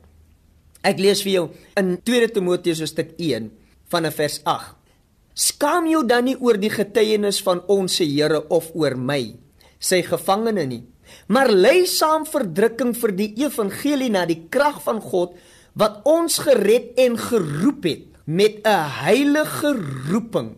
Ek 0.83 0.99
lees 0.99 1.23
vir 1.23 1.33
jou 1.33 1.47
in 1.77 1.97
2 2.05 2.29
Timoteus 2.33 2.81
hoofstuk 2.81 3.15
1 3.19 3.51
vanaf 3.89 4.15
vers 4.15 4.41
8. 4.45 4.77
Skaam 5.35 5.87
jou 5.87 6.05
dan 6.07 6.25
nie 6.25 6.37
oor 6.37 6.59
die 6.61 6.73
getuienis 6.73 7.41
van 7.43 7.63
ons 7.69 7.97
se 7.97 8.05
Here 8.05 8.43
of 8.49 8.71
oor 8.75 8.97
my, 8.97 9.37
sy 9.79 10.03
gevangene 10.03 10.67
nie 10.67 10.90
maar 11.27 11.51
lei 11.51 11.87
saam 11.87 12.27
verdrukking 12.27 12.95
vir 12.97 13.13
die 13.17 13.33
evangelie 13.45 14.11
na 14.11 14.27
die 14.27 14.47
krag 14.49 14.83
van 14.83 15.01
God 15.01 15.37
wat 15.79 16.01
ons 16.05 16.39
gered 16.43 16.97
en 16.99 17.19
geroep 17.19 17.85
het 17.85 18.07
met 18.25 18.61
'n 18.65 18.85
heilige 19.05 19.77
roeping. 20.11 20.57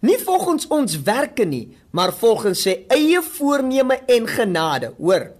Nie 0.00 0.18
volgens 0.18 0.66
ons 0.66 1.02
werke 1.02 1.44
nie 1.44 1.76
maar 1.90 2.12
volgens 2.12 2.62
sy 2.62 2.84
eie 2.88 3.22
voorneme 3.22 3.98
en 4.06 4.26
genade 4.26 4.94
hoor 4.98 5.30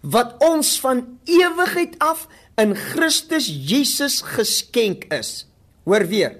wat 0.00 0.36
ons 0.38 0.76
van 0.80 1.18
ewigheid 1.24 1.96
af 1.98 2.28
in 2.56 2.74
Christus 2.74 3.48
Jesus 3.50 4.20
geskenk 4.22 5.08
is. 5.14 5.46
Hoor 5.84 6.06
weer 6.06 6.38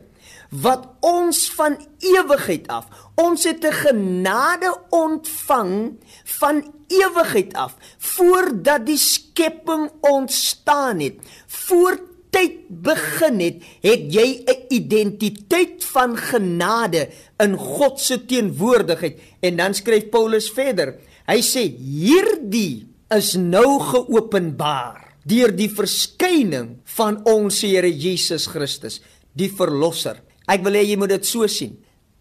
wat 0.48 0.86
ons 1.00 1.50
van 1.52 1.76
ewigheid 1.98 2.68
af 2.72 2.86
ons 3.18 3.44
het 3.44 3.64
'n 3.64 3.72
genade 3.72 4.70
ontvang 4.90 5.98
van 6.38 6.62
ewigheid 6.86 7.52
af 7.52 7.74
voordat 7.98 8.86
die 8.86 8.98
skepping 8.98 9.90
ontstaan 10.00 11.00
het. 11.00 11.16
Voor 11.46 12.00
tyd 12.30 12.68
begin 12.68 13.40
het 13.40 13.56
het 13.82 14.12
jy 14.14 14.44
'n 14.46 14.64
identiteit 14.68 15.84
van 15.84 16.16
genade 16.16 17.08
in 17.36 17.56
God 17.56 18.00
se 18.00 18.24
teenwoordigheid. 18.24 19.18
En 19.40 19.56
dan 19.56 19.74
skryf 19.74 20.08
Paulus 20.08 20.50
verder. 20.50 20.94
Hy 21.26 21.40
sê 21.42 21.76
hierdie 21.76 22.86
is 23.08 23.34
nou 23.34 23.80
geopenbaar 23.80 25.14
deur 25.24 25.56
die 25.56 25.70
verskyning 25.70 26.78
van 26.84 27.24
ons 27.24 27.60
Here 27.60 27.98
Jesus 27.98 28.46
Christus 28.46 29.00
die 29.32 29.50
verlosser. 29.50 30.22
Ek 30.46 30.62
wil 30.62 30.72
hê 30.72 30.82
jy 30.82 30.96
moet 30.96 31.08
dit 31.08 31.26
so 31.26 31.46
sien 31.46 31.76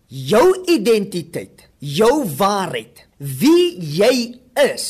jou 0.07 0.63
identiteit 0.71 1.67
jou 1.83 2.25
waarheid 2.39 3.03
wie 3.19 3.75
jy 3.77 4.39
is 4.63 4.87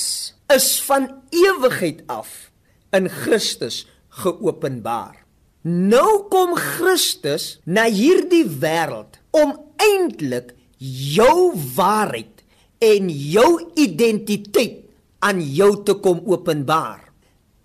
is 0.53 0.67
van 0.87 1.09
ewigheid 1.33 2.03
af 2.07 2.51
in 2.95 3.09
Christus 3.11 3.83
geopenbaar. 4.21 5.25
Nou 5.67 6.27
kom 6.31 6.55
Christus 6.55 7.57
na 7.65 7.87
hierdie 7.91 8.45
wêreld 8.47 9.19
om 9.35 9.57
eintlik 9.83 10.53
jou 10.79 11.51
waarheid 11.75 12.45
en 12.79 13.09
jou 13.09 13.51
identiteit 13.75 14.85
aan 15.19 15.41
jou 15.41 15.73
te 15.83 15.97
kom 15.99 16.21
openbaar. 16.29 17.09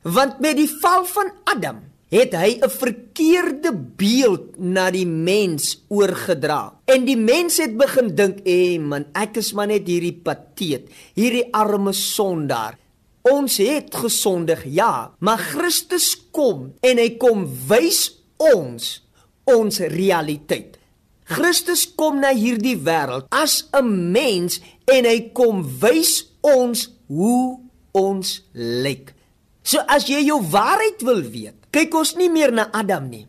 Want 0.02 0.40
met 0.42 0.58
die 0.58 0.70
val 0.80 1.06
van 1.06 1.30
Adam 1.52 1.82
het 2.12 2.34
hy 2.36 2.60
'n 2.60 2.68
verkeerde 2.68 3.72
beeld 3.96 4.58
na 4.60 4.90
die 4.90 5.06
mens 5.06 5.80
oorgedra. 5.88 6.76
En 6.84 7.04
die 7.04 7.16
mens 7.16 7.56
het 7.56 7.76
begin 7.76 8.14
dink, 8.14 8.38
"Ey 8.44 8.78
man, 8.78 9.06
ek 9.12 9.36
is 9.36 9.52
maar 9.52 9.66
net 9.66 9.86
hierdie 9.86 10.20
pateet, 10.22 10.88
hierdie 11.14 11.48
arme 11.52 11.92
sondaar." 11.92 12.78
Ons 13.22 13.56
het 13.56 13.94
gesondig, 13.94 14.64
ja, 14.66 15.14
maar 15.18 15.38
Christus 15.38 16.16
kom 16.30 16.74
en 16.80 16.98
hy 16.98 17.10
kom 17.16 17.48
wys 17.68 18.18
ons 18.36 19.02
ons 19.44 19.78
realiteit. 19.78 20.78
Christus 21.24 21.94
kom 21.94 22.20
na 22.20 22.34
hierdie 22.34 22.76
wêreld 22.76 23.24
as 23.30 23.68
'n 23.72 24.10
mens 24.12 24.60
en 24.86 25.04
hy 25.04 25.30
kom 25.32 25.62
wys 25.80 26.26
ons 26.40 26.90
hoe 27.06 27.60
ons 27.92 28.42
lyk. 28.52 29.14
So 29.62 29.78
as 29.86 30.06
jy 30.06 30.24
jou 30.26 30.42
waarheid 30.42 31.02
wil 31.02 31.22
weet, 31.22 31.61
kyk 31.72 31.94
ons 31.96 32.16
nie 32.20 32.30
meer 32.32 32.52
na 32.54 32.68
Adam 32.72 33.08
nie. 33.10 33.26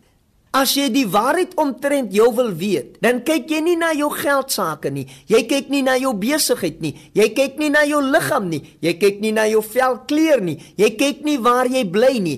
As 0.54 0.76
jy 0.78 0.86
die 0.94 1.08
waarheid 1.10 1.56
omtrent 1.58 2.12
jou 2.14 2.28
wil 2.36 2.52
weet, 2.54 3.00
dan 3.02 3.24
kyk 3.26 3.48
jy 3.50 3.58
nie 3.64 3.74
na 3.74 3.90
jou 3.96 4.06
geld 4.14 4.52
sake 4.54 4.92
nie. 4.94 5.08
Jy 5.26 5.40
kyk 5.50 5.72
nie 5.72 5.82
na 5.82 5.96
jou 5.98 6.12
besigheid 6.14 6.78
nie. 6.84 6.92
Jy 7.18 7.26
kyk 7.34 7.58
nie 7.58 7.72
na 7.74 7.82
jou 7.88 7.98
liggaam 8.04 8.46
nie. 8.52 8.60
Jy 8.78 8.92
kyk 9.00 9.18
nie 9.24 9.32
na 9.34 9.48
jou 9.50 9.64
velkleur 9.66 10.44
nie. 10.46 10.60
Jy 10.78 10.92
kyk 10.94 11.24
nie 11.26 11.40
waar 11.42 11.66
jy 11.66 11.82
bly 11.90 12.12
nie. 12.22 12.36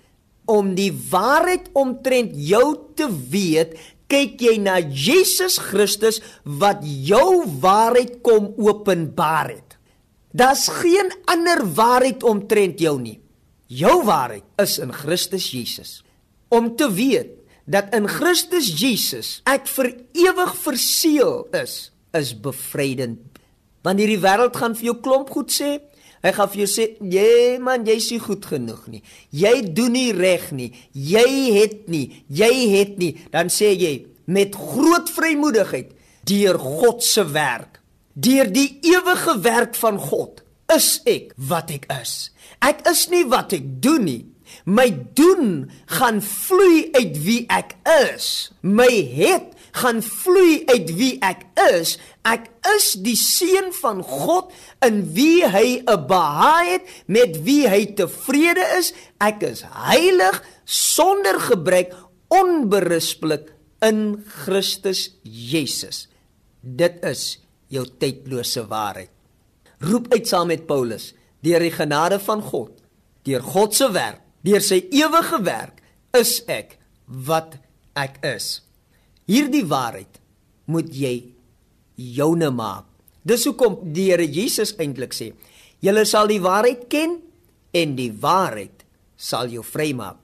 Om 0.49 0.73
die 0.79 0.89
waarheid 1.11 1.69
omtrent 1.77 2.33
jou 2.41 2.65
te 2.97 3.11
weet, 3.11 3.77
kyk 4.09 4.41
jy 4.41 4.57
na 4.65 4.79
Jesus 4.81 5.59
Christus 5.61 6.23
wat 6.47 6.81
jou 6.87 7.45
waarheid 7.61 8.23
kom 8.25 8.55
openbaar 8.57 9.53
het. 9.59 9.77
Daar's 10.33 10.71
geen 10.81 11.13
ander 11.29 11.67
waarheid 11.69 12.25
omtrent 12.25 12.81
jou 12.81 12.97
nie. 13.03 13.19
Jou 13.67 14.05
waarheid 14.07 14.45
is 14.63 14.79
in 14.79 14.93
Christus 14.95 15.51
Jesus. 15.51 16.05
Om 16.49 16.77
te 16.77 16.87
weet 16.93 17.33
dat 17.67 17.91
in 17.95 18.07
Christus 18.07 18.71
Jesus 18.79 19.41
ek 19.51 19.67
vir 19.75 19.91
ewig 20.15 20.53
verseël 20.63 21.41
is, 21.59 21.91
is 22.15 22.31
bevrydend. 22.39 23.19
Want 23.83 24.03
hierdie 24.03 24.23
wêreld 24.23 24.55
gaan 24.59 24.77
vir 24.79 24.93
jou 24.93 24.97
klomp 25.03 25.33
goed 25.35 25.51
sê. 25.55 25.77
Hy 26.23 26.33
gaan 26.35 26.51
vir 26.51 26.63
jou 26.65 26.71
sê, 26.71 26.85
"Nee 27.01 27.59
man, 27.59 27.85
jy's 27.85 28.11
nie 28.11 28.19
goed 28.19 28.47
genoeg 28.47 28.87
nie. 28.87 29.03
Jy 29.31 29.73
doen 29.75 29.93
nie 29.93 30.13
reg 30.13 30.51
nie. 30.53 30.73
Jy 30.93 31.53
het 31.55 31.89
nie, 31.89 32.25
jy 32.29 32.69
het 32.79 32.99
nie." 32.99 33.17
Dan 33.31 33.47
sê 33.47 33.75
jy 33.77 34.07
met 34.27 34.55
groot 34.55 35.11
vrymoedigheid, 35.11 35.91
"Deur 36.25 36.59
God 36.59 37.03
se 37.03 37.25
werk, 37.25 37.81
deur 38.15 38.53
die 38.53 38.79
ewige 38.83 39.41
werk 39.41 39.75
van 39.75 39.99
God, 39.99 40.43
is 40.75 41.01
ek 41.07 41.33
wat 41.37 41.71
ek 41.71 41.87
is. 42.03 42.31
Ek 42.63 42.87
is 42.89 43.09
nie 43.09 43.25
wat 43.25 43.53
ek 43.53 43.83
doen 43.83 44.05
nie." 44.05 44.25
My 44.65 44.91
doen 45.15 45.71
gaan 45.87 46.23
vloei 46.23 46.89
uit 46.95 47.19
wie 47.23 47.43
ek 47.51 47.75
is. 48.11 48.51
My 48.63 48.91
het 49.15 49.55
gaan 49.77 50.01
vloei 50.03 50.65
uit 50.71 50.91
wie 50.97 51.15
ek 51.25 51.45
is. 51.69 51.97
Ek 52.27 52.49
is 52.75 52.95
die 53.05 53.17
seun 53.19 53.73
van 53.77 54.03
God 54.07 54.55
in 54.87 55.03
wie 55.17 55.45
hy 55.47 55.83
'n 55.85 56.07
behaag 56.09 56.67
het, 56.67 56.85
met 57.07 57.43
wie 57.45 57.69
hy 57.69 57.95
tevrede 57.95 58.65
is. 58.79 58.93
Ek 59.21 59.43
is 59.43 59.63
heilig, 59.63 60.43
sonder 60.65 61.41
gebrek, 61.41 61.93
onberispelik 62.29 63.53
in 63.83 64.25
Christus 64.27 65.15
Jesus. 65.23 66.09
Dit 66.61 67.05
is 67.05 67.39
jou 67.69 67.85
tydlose 67.99 68.67
waarheid. 68.67 69.16
Roep 69.81 70.13
uit 70.13 70.29
saam 70.29 70.49
met 70.49 70.67
Paulus, 70.67 71.13
deur 71.45 71.61
die 71.61 71.75
genade 71.75 72.19
van 72.23 72.43
God, 72.43 72.73
deur 73.27 73.43
God 73.43 73.75
se 73.75 73.91
werk 73.93 74.23
Deur 74.47 74.63
sy 74.63 74.85
ewige 74.95 75.41
werk 75.43 75.81
is 76.15 76.39
ek 76.47 76.77
wat 77.07 77.57
ek 77.99 78.21
is. 78.27 78.61
Hierdie 79.27 79.65
waarheid 79.67 80.21
moet 80.71 80.93
jy 80.95 81.15
joune 81.97 82.53
maak. 82.55 82.87
Dis 83.27 83.47
hoekom 83.49 83.81
die 83.95 84.11
Here 84.13 84.27
Jesus 84.27 84.77
eintlik 84.79 85.17
sê: 85.17 85.33
"Julle 85.83 86.05
sal 86.07 86.31
die 86.31 86.43
waarheid 86.43 86.87
ken 86.89 87.19
en 87.75 87.97
die 87.99 88.13
waarheid 88.13 88.85
sal 89.17 89.51
jou 89.51 89.65
vrymaak." 89.67 90.21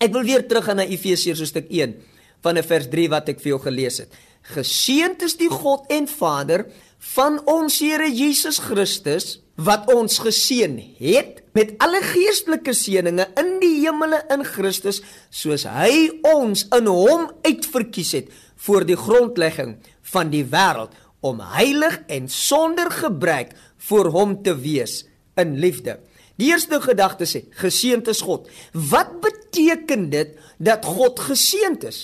Ek 0.00 0.12
wil 0.12 0.24
weer 0.24 0.46
terug 0.48 0.64
gaan 0.64 0.80
na 0.80 0.88
Efesiërs 0.88 1.40
hoofstuk 1.40 1.68
1 1.68 1.96
van 2.40 2.62
vers 2.62 2.88
3 2.88 3.08
wat 3.12 3.28
ek 3.28 3.40
vir 3.40 3.56
jou 3.56 3.60
gelees 3.60 3.98
het. 3.98 4.12
Geseënd 4.54 5.22
is 5.22 5.36
die 5.36 5.50
God 5.50 5.84
en 5.90 6.06
Vader 6.06 6.66
van 7.14 7.38
ons 7.48 7.78
Here 7.80 8.08
Jesus 8.10 8.58
Christus 8.62 9.36
wat 9.56 9.86
ons 9.92 10.18
geseën 10.20 10.74
het 10.98 11.40
met 11.56 11.72
alle 11.80 12.02
geestelike 12.04 12.74
seënings 12.76 13.38
in 13.40 13.54
die 13.62 13.74
hemele 13.84 14.20
in 14.34 14.44
Christus 14.44 15.00
soos 15.30 15.64
hy 15.70 16.10
ons 16.26 16.66
in 16.76 16.90
hom 16.90 17.30
uitverkies 17.46 18.12
het 18.18 18.32
voor 18.66 18.84
die 18.88 18.98
grondlegging 18.98 19.76
van 20.12 20.32
die 20.34 20.44
wêreld 20.50 20.96
om 21.24 21.40
heilig 21.54 22.00
en 22.12 22.28
sonder 22.32 22.90
gebrek 22.92 23.54
voor 23.88 24.10
hom 24.14 24.36
te 24.42 24.54
wees 24.58 25.04
in 25.40 25.56
liefde. 25.62 25.98
Die 26.36 26.50
eerste 26.52 26.82
gedagte 26.84 27.24
sê 27.28 27.46
geseënd 27.56 28.10
is 28.12 28.20
God. 28.24 28.50
Wat 28.72 29.16
beteken 29.24 30.10
dit 30.12 30.36
dat 30.58 30.84
God 30.84 31.22
geseënd 31.30 31.86
is? 31.88 32.00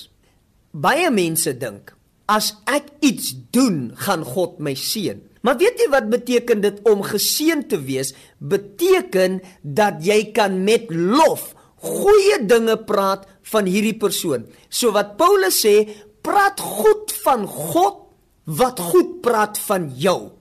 Baie 0.72 1.10
mense 1.12 1.52
dink 1.60 1.92
as 2.32 2.54
ek 2.70 2.88
iets 3.04 3.34
doen, 3.52 3.92
gaan 4.00 4.24
God 4.24 4.58
my 4.62 4.72
seën. 4.78 5.20
Maar 5.42 5.58
weet 5.58 5.80
jy 5.82 5.88
wat 5.90 6.06
beteken 6.10 6.62
dit 6.62 6.78
om 6.88 7.02
geseën 7.04 7.64
te 7.68 7.80
wees? 7.82 8.12
Beteken 8.38 9.40
dat 9.62 10.00
jy 10.06 10.30
kan 10.36 10.62
met 10.64 10.88
lof 10.90 11.50
goeie 11.82 12.38
dinge 12.46 12.76
praat 12.86 13.26
van 13.50 13.66
hierdie 13.66 13.96
persoon. 13.98 14.46
So 14.70 14.94
wat 14.94 15.16
Paulus 15.18 15.58
sê, 15.64 15.82
praat 16.22 16.62
goed 16.62 17.10
van 17.24 17.44
God 17.50 17.98
wat 18.46 18.78
goed 18.92 19.18
praat 19.24 19.58
van 19.66 19.90
jou. 19.98 20.32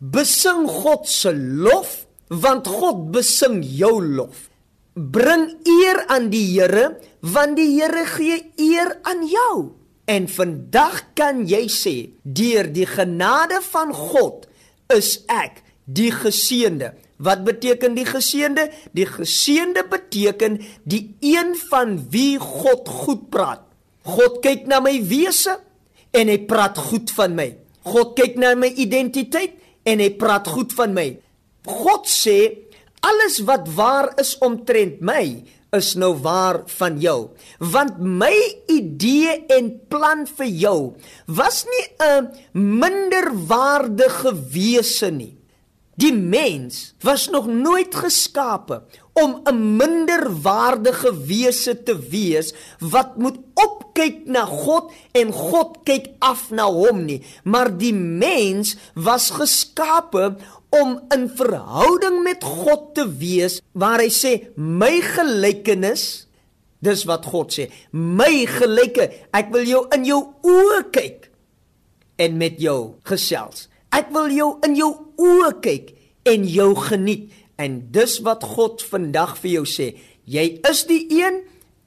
Besing 0.00 0.64
God 0.68 1.08
se 1.08 1.32
lof 1.36 2.04
want 2.32 2.66
God 2.68 3.10
besing 3.14 3.60
jou 3.62 4.00
lof. 4.00 4.48
Bring 4.96 5.50
eer 5.68 6.02
aan 6.08 6.30
die 6.32 6.46
Here 6.56 6.94
want 7.20 7.60
die 7.60 7.76
Here 7.76 8.06
gee 8.16 8.40
eer 8.56 8.96
aan 9.04 9.26
jou. 9.28 9.76
En 10.06 10.28
vandag 10.30 11.02
kan 11.18 11.42
jy 11.50 11.64
sê 11.72 11.96
deur 12.22 12.68
die 12.70 12.86
genade 12.86 13.58
van 13.72 13.90
God 13.90 14.46
is 14.94 15.18
ek 15.26 15.62
die 15.86 16.12
geseënde. 16.14 16.92
Wat 17.18 17.42
beteken 17.46 17.96
die 17.96 18.06
geseënde? 18.06 18.68
Die 18.94 19.06
geseënde 19.08 19.86
beteken 19.90 20.60
die 20.84 21.16
een 21.24 21.56
van 21.70 21.96
wie 22.12 22.38
God 22.38 22.88
goed 22.88 23.28
praat. 23.34 23.64
God 24.06 24.38
kyk 24.44 24.68
na 24.70 24.78
my 24.84 24.94
wese 25.10 25.56
en 26.14 26.30
hy 26.30 26.38
praat 26.46 26.78
goed 26.78 27.10
van 27.16 27.34
my. 27.34 27.48
God 27.86 28.14
kyk 28.18 28.38
na 28.38 28.54
my 28.58 28.70
identiteit 28.78 29.58
en 29.86 30.02
hy 30.02 30.10
praat 30.18 30.46
goed 30.50 30.74
van 30.76 30.94
my. 30.94 31.08
God 31.66 32.06
sê 32.06 32.66
alles 33.06 33.40
wat 33.46 33.66
waar 33.74 34.12
is 34.22 34.36
omtrent 34.42 35.02
my 35.02 35.24
is 35.76 35.94
nou 35.94 36.12
waar 36.24 36.62
van 36.78 37.00
jou. 37.00 37.30
Want 37.58 37.98
my 38.00 38.34
idee 38.72 39.38
en 39.52 39.72
plan 39.88 40.26
vir 40.26 40.46
jou 40.46 40.80
was 41.26 41.64
nie 41.64 41.86
'n 42.02 42.28
minderwaardige 42.52 44.34
wese 44.50 45.10
nie. 45.10 45.36
Die 45.96 46.12
mens 46.12 46.94
was 47.00 47.28
nog 47.28 47.46
nooit 47.46 47.94
geskape 47.94 48.82
om 49.22 49.40
'n 49.44 49.76
minderwaardige 49.76 51.10
wese 51.26 51.82
te 51.82 51.96
wees 51.96 52.52
wat 52.80 53.16
moet 53.16 53.38
opkyk 53.54 54.26
na 54.28 54.44
God 54.44 54.92
en 55.12 55.32
God 55.32 55.80
kyk 55.84 56.06
af 56.18 56.50
na 56.50 56.68
hom 56.68 57.04
nie. 57.04 57.22
Maar 57.44 57.72
die 57.76 57.94
mens 57.94 58.76
was 58.94 59.30
geskape 59.30 60.36
om 60.68 61.00
in 61.14 61.28
verhouding 61.28 62.22
met 62.22 62.44
God 62.44 62.94
te 62.94 63.06
wees 63.18 63.60
waar 63.72 64.00
hy 64.04 64.10
sê 64.12 64.32
my 64.56 65.00
gelykenis 65.00 66.26
dis 66.84 67.04
wat 67.08 67.24
God 67.24 67.54
sê 67.54 67.70
my 67.90 68.44
gelyke 68.46 69.08
ek 69.32 69.48
wil 69.54 69.64
jou 69.64 69.86
in 69.96 70.04
jou 70.04 70.20
oë 70.44 70.82
kyk 70.92 71.30
en 72.16 72.36
met 72.36 72.60
jou 72.60 72.96
gesels. 73.04 73.68
Ek 73.92 74.08
wil 74.12 74.30
jou 74.32 74.50
in 74.66 74.76
jou 74.76 74.92
oë 75.20 75.52
kyk 75.64 75.92
en 76.26 76.46
jou 76.48 76.72
geniet 76.88 77.32
en 77.60 77.80
dis 77.92 78.18
wat 78.26 78.44
God 78.44 78.84
vandag 78.84 79.36
vir 79.42 79.58
jou 79.58 79.66
sê 79.68 79.92
jy 80.26 80.46
is 80.68 80.84
die 80.88 81.04
een 81.22 81.42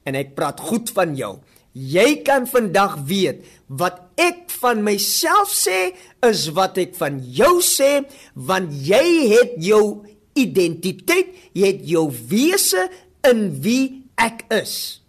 en 0.08 0.18
ek 0.18 0.34
praat 0.38 0.60
goed 0.64 0.92
van 0.96 1.16
jou 1.18 1.38
Jy 1.70 2.22
kan 2.26 2.48
vandag 2.50 2.98
weet 3.06 3.46
wat 3.70 4.00
ek 4.18 4.48
van 4.58 4.82
myself 4.82 5.52
sê 5.54 5.92
is 6.26 6.48
wat 6.56 6.80
ek 6.82 6.96
van 6.98 7.20
jou 7.22 7.60
sê 7.62 8.02
want 8.34 8.74
jy 8.74 9.30
het 9.30 9.54
jou 9.62 10.02
identiteit, 10.34 11.30
jy 11.54 11.70
het 11.70 11.84
jou 11.86 12.08
wese 12.10 12.88
in 13.26 13.46
wie 13.62 14.02
ek 14.18 14.48
is. 14.50 15.02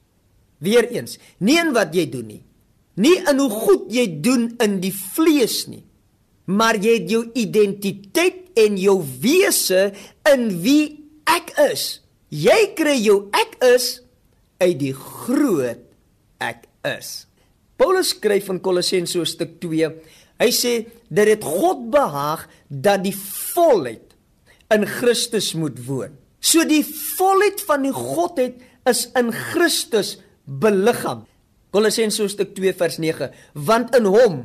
Weereens, 0.61 1.17
nie 1.41 1.57
in 1.57 1.73
wat 1.73 1.95
jy 1.97 2.05
doen 2.13 2.27
nie. 2.29 2.43
Nie 3.01 3.17
in 3.25 3.41
hoe 3.41 3.49
goed 3.49 3.89
jy 3.89 4.05
doen 4.21 4.51
in 4.61 4.77
die 4.83 4.93
vlees 4.93 5.63
nie, 5.71 5.81
maar 6.45 6.79
jy 6.81 6.97
het 6.99 7.11
jou 7.11 7.23
identiteit 7.37 8.51
en 8.59 8.77
jou 8.79 8.97
wese 9.23 9.91
in 10.31 10.47
wie 10.63 10.85
ek 11.29 11.53
is. 11.71 12.01
Jy 12.31 12.73
kry 12.77 12.95
jou 12.99 13.25
ek 13.35 13.57
is 13.73 13.99
uit 14.61 14.77
die 14.79 14.95
groot 14.95 15.83
ek 16.41 16.65
is. 16.87 17.25
Paulus 17.81 18.13
skryf 18.13 18.49
in 18.53 18.61
Kolossense 18.61 19.17
hoofstuk 19.17 19.57
2. 19.63 19.89
Hy 20.41 20.49
sê 20.53 20.73
dat 21.09 21.29
dit 21.29 21.45
God 21.45 21.87
behaag 21.93 22.47
dat 22.69 23.03
die 23.05 23.15
volheid 23.15 24.13
in 24.73 24.85
Christus 24.87 25.51
moet 25.57 25.79
woon. 25.87 26.15
So 26.41 26.63
die 26.65 26.83
volheid 26.85 27.61
van 27.67 27.85
die 27.85 27.93
Godheid 27.95 28.61
is 28.89 29.07
in 29.17 29.29
Christus 29.33 30.15
beliggaam. 30.45 31.25
Kolossense 31.71 32.23
hoofstuk 32.23 32.55
2 32.57 32.73
vers 32.79 32.97
9, 32.99 33.29
want 33.53 33.95
in 33.95 34.09
hom 34.11 34.41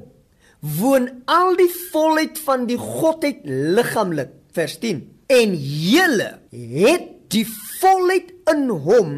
woon 0.61 1.09
al 1.31 1.55
die 1.59 1.71
volheid 1.93 2.39
van 2.47 2.67
die 2.69 2.79
Godheid 2.81 3.45
liggaamlik. 3.45 4.33
Vers 4.57 4.79
10. 4.81 5.03
En 5.29 5.55
julle 5.59 6.31
het 6.51 7.09
die 7.35 7.47
volheid 7.81 8.33
in 8.53 8.69
hom 8.71 9.17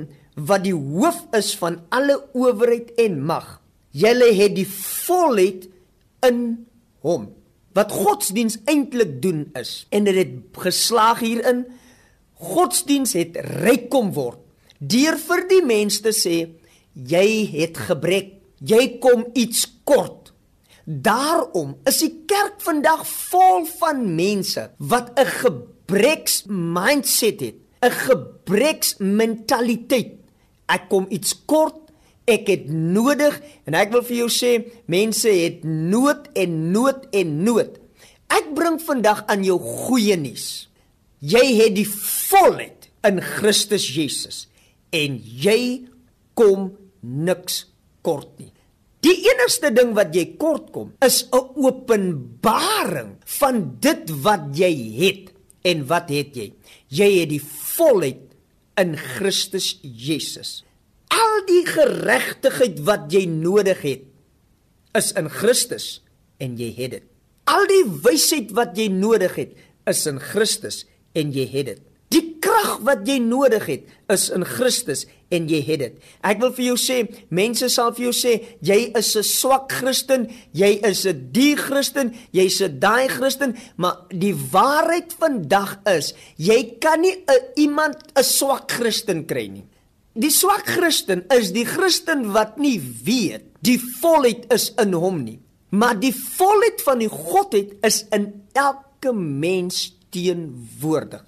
wat 0.49 0.65
die 0.65 0.75
hoof 0.75 1.25
is 1.37 1.53
van 1.59 1.81
alle 1.95 2.19
owerheid 2.35 2.95
en 2.99 3.21
mag. 3.27 3.59
Julle 3.91 4.33
het 4.35 4.55
die 4.57 4.69
volheid 4.69 5.69
in 6.27 6.41
hom. 7.07 7.29
Wat 7.77 7.93
godsdiens 7.95 8.59
eintlik 8.67 9.19
doen 9.23 9.47
is 9.59 9.87
en 9.95 10.09
dit 10.09 10.17
het 10.19 10.63
geslaag 10.67 11.23
hierin 11.23 11.67
godsdiens 12.39 13.15
het 13.19 13.39
ryk 13.63 13.89
kom 13.91 14.13
word 14.15 14.39
deur 14.79 15.19
vir 15.19 15.45
die 15.51 15.63
mense 15.67 16.03
te 16.05 16.15
sê 16.15 16.37
jy 16.95 17.27
het 17.51 17.79
gebrek 17.89 18.37
jy 18.63 18.85
kom 19.03 19.25
iets 19.39 19.65
kort 19.89 20.18
daarom 20.89 21.77
is 21.85 22.01
die 22.01 22.25
kerk 22.27 22.63
vandag 22.65 23.05
vol 23.05 23.67
van 23.79 24.15
mense 24.15 24.71
wat 24.79 25.13
'n 25.21 25.27
gebreks 25.27 26.45
mindset 26.49 27.41
het 27.41 27.59
'n 27.83 27.91
gebreks 27.91 28.97
mentaliteit. 28.99 30.17
Ek 30.67 30.89
kom 30.89 31.07
iets 31.09 31.45
kort 31.45 31.89
ek 32.29 32.49
het 32.53 32.69
nodig 32.69 33.41
en 33.67 33.77
ek 33.79 33.93
wil 33.95 34.05
vir 34.05 34.17
jou 34.23 34.31
sê 34.33 34.53
mense 34.91 35.29
het 35.29 35.65
nood 35.65 36.29
en 36.39 36.57
nood 36.75 37.09
en 37.17 37.35
nood. 37.45 37.79
Ek 38.29 38.53
bring 38.57 38.77
vandag 38.85 39.25
aan 39.33 39.45
jou 39.47 39.57
goeie 39.59 40.17
nuus. 40.21 40.69
Jy 41.25 41.45
het 41.63 41.75
die 41.79 41.89
volheid 41.89 42.91
in 43.09 43.23
Christus 43.25 43.89
Jesus 43.97 44.47
en 44.95 45.17
jy 45.19 45.89
kom 46.39 46.71
niks 47.01 47.65
kort 48.05 48.31
nie. 48.39 48.53
Die 49.07 49.15
enigste 49.31 49.71
ding 49.75 49.93
wat 49.95 50.15
jy 50.17 50.25
kort 50.41 50.73
kom 50.75 50.95
is 51.05 51.23
'n 51.31 51.55
openbaring 51.55 53.17
van 53.41 53.79
dit 53.81 54.11
wat 54.23 54.51
jy 54.57 54.73
het. 54.99 55.35
En 55.63 55.87
wat 55.87 56.09
het 56.09 56.35
jy? 56.35 56.53
Jy 56.89 57.11
het 57.21 57.29
die 57.29 57.43
volheid 57.43 58.29
in 58.77 58.97
Christus 58.97 59.79
Jesus. 59.83 60.65
Al 61.09 61.45
die 61.47 61.67
geregtigheid 61.67 62.81
wat 62.87 63.13
jy 63.13 63.27
nodig 63.27 63.83
het 63.83 64.03
is 64.95 65.13
in 65.13 65.29
Christus 65.29 66.03
en 66.39 66.57
jy 66.57 66.73
het 66.77 66.91
dit. 66.91 67.05
Al 67.45 67.67
die 67.67 67.85
wysheid 68.05 68.53
wat 68.57 68.77
jy 68.77 68.89
nodig 68.89 69.35
het 69.37 69.53
is 69.87 70.07
in 70.07 70.19
Christus 70.21 70.87
en 71.15 71.33
jy 71.33 71.47
het 71.47 71.67
dit. 71.67 71.81
Die 72.13 72.39
krag 72.41 72.79
wat 72.87 73.07
jy 73.09 73.19
nodig 73.21 73.67
het 73.69 73.89
is 74.13 74.29
in 74.33 74.45
Christus 74.49 75.07
en 75.29 75.49
jy 75.49 75.61
het 75.67 75.81
dit. 75.83 75.97
Ek 76.25 76.41
wil 76.41 76.53
vir 76.57 76.65
jou 76.71 76.77
sê, 76.81 76.99
mense 77.31 77.69
sal 77.69 77.93
vir 77.97 78.09
jou 78.09 78.15
sê 78.17 78.33
jy 78.65 78.93
is 78.97 79.17
'n 79.17 79.23
swak 79.23 79.73
Christen, 79.73 80.29
jy 80.53 80.81
is 80.85 81.07
'n 81.07 81.29
die 81.33 81.57
Christen, 81.57 82.15
jy's 82.33 82.61
'n 82.63 82.79
daai 82.79 83.09
Christen, 83.09 83.57
maar 83.77 84.07
die 84.11 84.35
waarheid 84.35 85.13
vandag 85.13 85.79
is, 85.87 86.15
jy 86.37 86.79
kan 86.81 87.01
nie 87.01 87.17
'n 87.29 87.43
iemand 87.57 87.97
'n 88.17 88.25
swak 88.25 88.71
Christen 88.71 89.27
kry 89.27 89.49
nie. 89.49 89.65
Die 90.15 90.31
swak 90.31 90.67
Christen 90.67 91.25
is 91.31 91.53
die 91.53 91.65
Christen 91.65 92.33
wat 92.33 92.59
nie 92.59 92.81
weet 92.81 93.45
die 93.61 93.79
volheid 93.79 94.53
is 94.53 94.73
in 94.79 94.93
hom 94.93 95.23
nie. 95.25 95.39
Maar 95.71 95.99
die 96.01 96.15
volheid 96.15 96.83
van 96.83 96.99
die 96.99 97.11
Godheid 97.13 97.75
is 97.85 98.05
in 98.11 98.33
elke 98.53 99.13
mens 99.13 99.93
teenwoordig. 100.11 101.25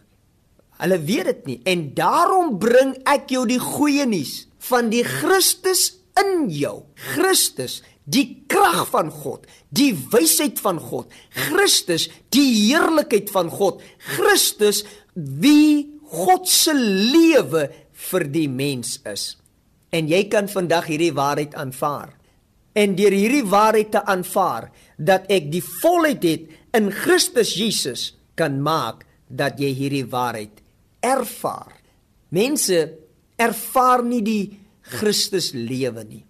Hulle 0.80 0.96
weet 1.04 1.28
dit 1.28 1.48
nie 1.48 1.58
en 1.68 1.88
daarom 1.96 2.54
bring 2.60 2.94
ek 3.08 3.30
jou 3.34 3.44
die 3.48 3.60
goeie 3.60 4.06
nuus 4.08 4.46
van 4.70 4.88
die 4.92 5.04
Christus 5.04 6.00
in 6.20 6.48
jou. 6.52 6.82
Christus, 7.12 7.80
die 8.04 8.42
krag 8.50 8.86
van 8.90 9.10
God, 9.12 9.46
die 9.68 9.92
wysheid 10.12 10.60
van 10.62 10.80
God, 10.82 11.12
Christus, 11.48 12.08
die 12.34 12.48
heerlikheid 12.70 13.30
van 13.32 13.50
God, 13.52 13.84
Christus 14.16 14.82
wie 15.14 16.00
God 16.10 16.48
se 16.48 16.74
lewe 16.74 17.68
vir 18.10 18.26
die 18.32 18.48
mens 18.50 18.98
is. 19.08 19.34
En 19.94 20.08
jy 20.10 20.24
kan 20.32 20.48
vandag 20.50 20.88
hierdie 20.90 21.14
waarheid 21.14 21.54
aanvaar. 21.58 22.14
En 22.78 22.94
deur 22.98 23.14
hierdie 23.14 23.46
waarheid 23.50 23.90
te 23.92 24.02
aanvaar 24.06 24.70
dat 24.96 25.26
ek 25.32 25.50
die 25.52 25.62
volheid 25.82 26.24
het 26.24 26.76
in 26.78 26.90
Christus 26.94 27.56
Jesus 27.58 28.12
kan 28.38 28.60
maak 28.62 29.04
dat 29.26 29.58
jy 29.60 29.72
hierdie 29.74 30.06
waarheid 30.06 30.62
ervaar. 31.00 31.76
Mense 32.30 32.80
ervaar 33.40 34.04
nie 34.06 34.22
die 34.22 34.42
Christus 34.80 35.52
lewe 35.54 36.04
nie 36.04 36.24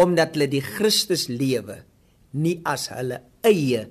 omdat 0.00 0.36
hulle 0.36 0.48
die 0.50 0.64
Christus 0.64 1.28
lewe 1.30 1.82
nie 2.40 2.58
as 2.68 2.88
hulle 2.92 3.20
eie 3.44 3.86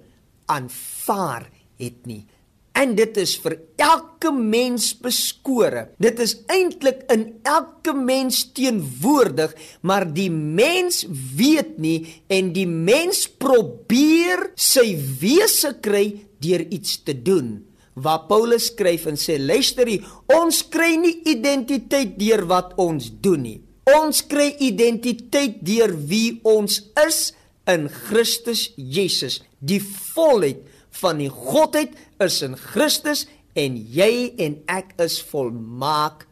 aanvaar 0.52 1.48
het 1.82 2.08
nie. 2.10 2.24
En 2.72 2.96
dit 2.96 3.18
is 3.20 3.36
vir 3.44 3.58
elke 3.84 4.32
mens 4.34 4.94
beskore. 5.04 5.90
Dit 6.02 6.22
is 6.24 6.38
eintlik 6.50 7.04
in 7.12 7.26
elke 7.46 7.94
mens 7.94 8.46
teenwoordig, 8.56 9.54
maar 9.84 10.08
die 10.08 10.30
mens 10.32 11.04
weet 11.10 11.78
nie 11.84 12.00
en 12.32 12.54
die 12.56 12.68
mens 12.70 13.28
probeer 13.28 14.50
sy 14.56 14.96
wese 15.22 15.76
kry 15.84 16.06
deur 16.42 16.64
iets 16.72 17.02
te 17.06 17.14
doen. 17.14 17.60
Waar 18.02 18.26
Paulus 18.30 18.72
skryf 18.72 19.06
en 19.12 19.20
sê 19.20 19.38
luister 19.38 19.90
hier, 19.90 20.06
ons 20.34 20.64
kry 20.74 20.96
nie 20.98 21.20
identiteit 21.30 22.18
deur 22.18 22.48
wat 22.50 22.74
ons 22.82 23.12
doen 23.22 23.46
nie. 23.46 23.60
Ons 23.98 24.22
kry 24.30 24.52
identiteit 24.62 25.60
deur 25.66 25.94
wie 26.10 26.40
ons 26.48 26.80
is 27.06 27.32
in 27.70 27.88
Christus 27.90 28.70
Jesus. 28.78 29.40
Die 29.60 29.82
volheid 29.82 30.64
van 31.02 31.22
die 31.22 31.32
godheid 31.32 31.94
is 32.22 32.42
in 32.46 32.58
Christus 32.60 33.26
en 33.58 33.76
jy 33.76 34.32
en 34.42 34.62
ek 34.72 34.96
is 35.04 35.20
volmaak 35.32 36.26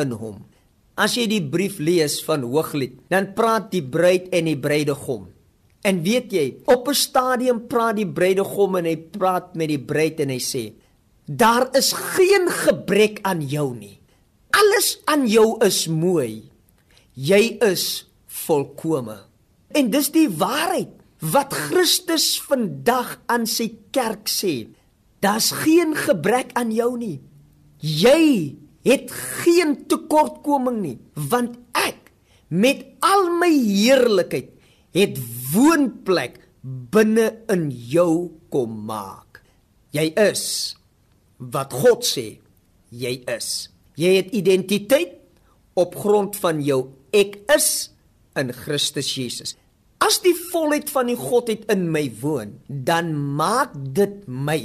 in 0.00 0.14
hom. 0.16 0.40
As 1.00 1.16
jy 1.16 1.26
die 1.30 1.42
brief 1.42 1.78
lees 1.80 2.18
van 2.26 2.44
Hooglied, 2.44 2.98
dan 3.08 3.32
praat 3.36 3.70
die 3.72 3.84
bruid 3.84 4.28
en 4.36 4.50
die 4.50 4.58
bruidegom. 4.60 5.28
En 5.80 6.02
weet 6.04 6.32
jy, 6.32 6.46
op 6.68 6.88
'n 6.88 6.94
stadium 6.94 7.66
praat 7.66 7.96
die 7.96 8.06
bruidegom 8.06 8.76
en 8.76 8.84
hy 8.84 8.96
praat 8.96 9.56
met 9.56 9.68
die 9.68 9.80
bruid 9.80 10.20
en 10.20 10.28
hy 10.28 10.38
sê: 10.38 10.72
"Daar 11.30 11.70
is 11.78 11.92
geen 11.92 12.50
gebrek 12.50 13.22
aan 13.22 13.46
jou 13.46 13.70
nie. 13.74 14.00
Alles 14.50 14.98
aan 15.04 15.26
jou 15.26 15.54
is 15.64 15.86
mooi. 15.86 16.50
Jy 17.14 17.56
is 17.62 18.10
volkome." 18.26 19.18
En 19.70 19.90
dis 19.90 20.10
die 20.10 20.28
waarheid 20.28 20.90
wat 21.20 21.54
Christus 21.54 22.40
vandag 22.40 23.20
aan 23.26 23.46
sy 23.46 23.70
kerk 23.94 24.26
sê. 24.28 24.66
Daar's 25.20 25.50
geen 25.52 25.94
gebrek 25.94 26.50
aan 26.56 26.72
jou 26.72 26.96
nie. 26.98 27.20
Jy 27.78 28.56
het 28.84 29.12
geen 29.12 29.76
tekortkoming 29.86 30.80
nie, 30.80 30.98
want 31.14 31.58
ek 31.76 32.10
met 32.48 32.86
al 33.04 33.28
my 33.38 33.50
heerlikheid 33.52 34.50
het 34.96 35.20
woonplek 35.52 36.40
binne 36.62 37.28
in 37.52 37.68
jou 37.70 38.32
kom 38.52 38.72
maak. 38.88 39.42
Jy 39.94 40.10
is 40.18 40.44
wat 41.40 41.72
God 41.72 42.04
sê 42.06 42.26
jy 42.92 43.14
is. 43.30 43.70
Jy 44.00 44.12
het 44.20 44.34
identiteit 44.36 45.16
op 45.78 45.96
grond 45.96 46.36
van 46.40 46.60
jou 46.64 46.90
ek 47.16 47.40
is 47.56 47.90
in 48.38 48.52
Christus 48.54 49.10
Jesus. 49.16 49.56
As 50.00 50.20
die 50.24 50.36
volheid 50.52 50.88
van 50.92 51.10
die 51.10 51.18
Godheid 51.18 51.66
in 51.72 51.88
my 51.92 52.06
woon, 52.22 52.54
dan 52.68 53.12
maak 53.36 53.74
dit 53.96 54.22
my 54.28 54.60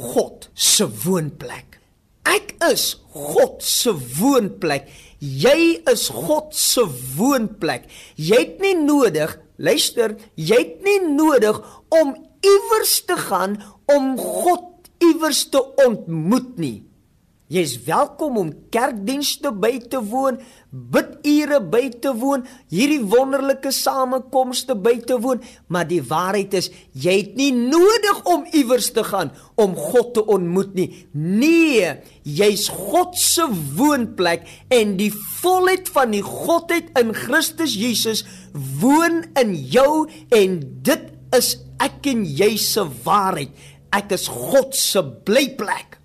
God 0.00 0.48
se 0.54 0.88
woonplek. 1.04 1.78
Ek 2.26 2.54
is 2.70 2.96
God 3.14 3.62
se 3.64 3.92
woonplek. 4.18 4.88
Jy 5.20 5.82
is 5.90 6.08
God 6.14 6.54
se 6.56 6.84
woonplek. 7.16 7.86
Jy 8.16 8.42
het 8.44 8.60
nie 8.64 8.76
nodig 8.78 9.36
Luister, 9.60 10.14
jy 10.40 10.56
het 10.56 10.84
nie 10.86 11.00
nodig 11.04 11.58
om 11.92 12.14
iewers 12.40 12.94
te 13.04 13.16
gaan 13.20 13.58
om 13.92 14.14
God 14.16 14.69
iewers 15.00 15.46
te 15.52 15.62
ontmoet 15.86 16.56
nie. 16.60 16.78
Jy 17.50 17.62
is 17.66 17.72
welkom 17.82 18.36
om 18.38 18.50
kerkdienste 18.70 19.50
by 19.50 19.72
te 19.90 19.98
woon, 20.06 20.36
bidure 20.70 21.56
by 21.72 21.88
te 21.98 22.12
woon, 22.14 22.44
hierdie 22.70 23.00
wonderlike 23.10 23.72
samekomste 23.74 24.76
by 24.78 24.92
te 25.02 25.16
woon, 25.18 25.40
maar 25.66 25.88
die 25.90 25.98
waarheid 25.98 26.54
is 26.60 26.68
jy 26.94 27.16
het 27.16 27.32
nie 27.40 27.50
nodig 27.50 28.20
om 28.30 28.44
iewers 28.54 28.92
te 28.94 29.02
gaan 29.08 29.32
om 29.58 29.74
God 29.74 30.12
te 30.14 30.22
ontmoet 30.30 30.78
nie. 30.78 30.86
Nee, 31.10 31.96
jy's 32.22 32.68
God 32.70 33.18
se 33.18 33.48
woonplek 33.50 34.46
en 34.70 34.94
die 35.00 35.10
volheid 35.40 35.90
van 35.90 36.14
die 36.14 36.22
Godheid 36.22 36.94
in 37.02 37.10
Christus 37.18 37.74
Jesus 37.74 38.22
woon 38.78 39.24
in 39.42 39.56
jou 39.74 40.06
en 40.38 40.60
dit 40.86 41.10
is 41.34 41.56
ek 41.82 42.06
en 42.14 42.22
jy 42.22 42.54
se 42.62 42.86
waarheid. 43.02 43.50
Ek 43.92 44.12
is 44.12 44.28
God 44.28 44.74
se 44.76 45.02
blyplek. 45.02 45.98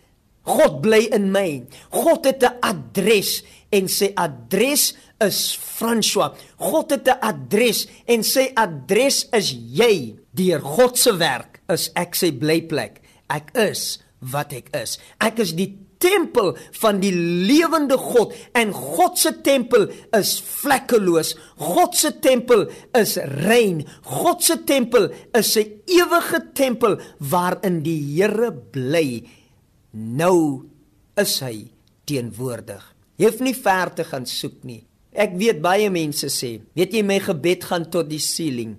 God 0.45 0.81
bly 0.85 1.07
in 1.13 1.31
my. 1.33 1.65
God 1.91 2.25
het 2.25 2.43
'n 2.43 2.59
adres 2.61 3.43
en 3.71 3.87
sy 3.87 4.13
adres 4.15 4.93
is 5.21 5.57
François. 5.57 6.35
God 6.57 6.91
het 6.91 7.07
'n 7.07 7.19
adres 7.21 7.87
en 8.07 8.23
sy 8.23 8.51
adres 8.55 9.25
is 9.33 9.51
jy. 9.51 10.15
Deur 10.33 10.61
God 10.61 10.97
se 10.97 11.11
werk 11.17 11.61
is 11.69 11.89
ek 11.95 12.15
sy 12.15 12.31
blyplek. 12.31 13.01
Ek 13.29 13.49
is 13.55 13.99
wat 14.19 14.53
ek 14.53 14.69
is. 14.75 14.97
Ek 15.19 15.39
is 15.39 15.53
die 15.53 15.84
tempel 16.05 16.53
van 16.79 17.01
die 17.01 17.13
lewende 17.15 17.97
God 17.99 18.35
en 18.57 18.73
God 18.75 19.17
se 19.19 19.33
tempel 19.45 19.87
is 20.15 20.37
vlekkeloos. 20.45 21.33
God 21.61 21.97
se 21.97 22.13
tempel 22.21 22.67
is 22.97 23.17
rein. 23.45 23.81
God 24.05 24.43
se 24.45 24.59
tempel 24.63 25.09
is 25.33 25.55
'n 25.57 25.81
ewige 25.85 26.39
tempel 26.53 26.99
waarin 27.19 27.81
die 27.83 28.01
Here 28.15 28.51
bly. 28.51 29.23
Nou 29.91 30.65
is 31.17 31.39
hy 31.39 31.71
teenwoordig. 32.05 32.83
Jy 33.17 33.29
hoef 33.29 33.39
nie 33.39 33.55
ver 33.55 33.93
te 33.95 34.03
gaan 34.03 34.25
soek 34.25 34.63
nie. 34.63 34.83
Ek 35.15 35.31
weet 35.39 35.61
baie 35.63 35.87
mense 35.89 36.27
sê, 36.27 36.59
weet 36.75 36.93
jy 36.93 37.03
my 37.07 37.19
gebed 37.23 37.63
gaan 37.63 37.89
tot 37.89 38.09
die 38.09 38.19
ceiling. 38.19 38.75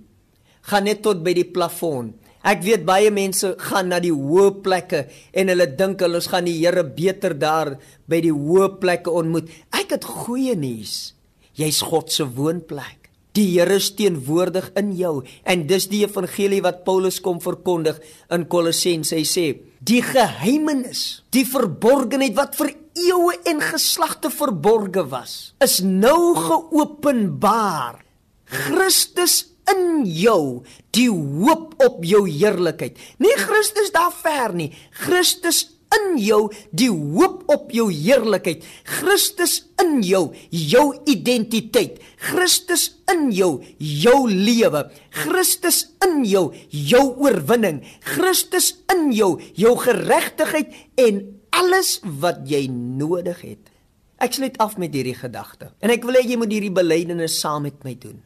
Gaan 0.69 0.83
net 0.83 1.01
tot 1.01 1.23
by 1.23 1.33
die 1.33 1.47
plafon. 1.49 2.13
Ek 2.47 2.61
weet 2.63 2.85
baie 2.87 3.09
mense 3.11 3.49
gaan 3.59 3.89
na 3.91 3.97
die 3.99 4.13
hoë 4.13 4.61
plekke 4.63 5.01
en 5.35 5.51
hulle 5.51 5.67
dink 5.79 5.99
hulle 6.05 6.21
gaan 6.23 6.47
die 6.47 6.55
Here 6.61 6.85
beter 6.85 7.35
daar 7.35 7.73
by 8.07 8.21
die 8.23 8.31
hoë 8.31 8.77
plekke 8.79 9.11
ontmoet. 9.11 9.49
Ek 9.75 9.91
het 9.97 10.07
goeie 10.07 10.55
nuus. 10.55 11.11
Jy's 11.59 11.81
God 11.83 12.13
se 12.13 12.23
woonplek. 12.23 13.09
Die 13.35 13.49
Here 13.51 13.75
is 13.75 13.91
teenwoordig 13.97 14.71
in 14.79 14.93
jou 14.95 15.19
en 15.43 15.67
dis 15.67 15.89
die 15.91 16.05
evangelie 16.05 16.63
wat 16.63 16.85
Paulus 16.87 17.19
kom 17.21 17.41
verkondig 17.43 17.99
in 18.31 18.47
Kolossense. 18.47 19.17
Hy 19.19 19.27
sê: 19.27 19.45
"Die 19.83 20.01
geheimenis, 20.01 21.23
die 21.35 21.45
verborgenheid 21.45 22.33
wat 22.37 22.55
vir 22.55 22.71
eeue 22.97 23.35
en 23.45 23.61
geslagte 23.61 24.31
verborge 24.33 25.03
was, 25.11 25.53
is 25.59 25.81
nou 25.83 26.33
geopenbaar. 26.35 28.03
Christus 28.47 29.43
in 29.71 30.05
jou 30.05 30.63
die 30.95 31.09
hoop 31.09 31.75
op 31.83 32.03
jou 32.07 32.25
heerlikheid. 32.29 32.97
Nie 33.21 33.35
Christus 33.39 33.91
daar 33.95 34.13
ver 34.15 34.55
nie. 34.55 34.71
Christus 35.05 35.65
in 35.95 36.17
jou 36.19 36.47
die 36.75 36.89
hoop 36.91 37.45
op 37.51 37.71
jou 37.75 37.87
heerlikheid. 37.91 38.65
Christus 38.97 39.61
in 39.81 40.01
jou 40.05 40.25
jou 40.51 40.85
identiteit. 41.07 42.01
Christus 42.29 42.89
in 43.11 43.29
jou 43.35 43.57
jou 43.77 44.19
lewe. 44.31 44.87
Christus 45.23 45.83
in 46.05 46.21
jou 46.27 46.49
jou 46.69 47.05
oorwinning. 47.23 47.83
Christus 48.15 48.73
in 48.93 49.09
jou 49.15 49.35
jou 49.57 49.73
geregtigheid 49.83 50.75
en 51.07 51.25
alles 51.57 51.97
wat 52.21 52.45
jy 52.49 52.67
nodig 52.69 53.41
het. 53.45 53.73
Ek 54.21 54.33
sluit 54.33 54.57
af 54.61 54.79
met 54.81 54.93
hierdie 54.97 55.17
gedagte. 55.17 55.69
En 55.77 55.93
ek 55.93 56.05
wil 56.05 56.17
hê 56.17 56.25
jy 56.25 56.39
moet 56.41 56.51
hierdie 56.51 56.73
belydenis 56.73 57.37
saam 57.41 57.67
met 57.69 57.83
my 57.85 57.93
doen 58.01 58.17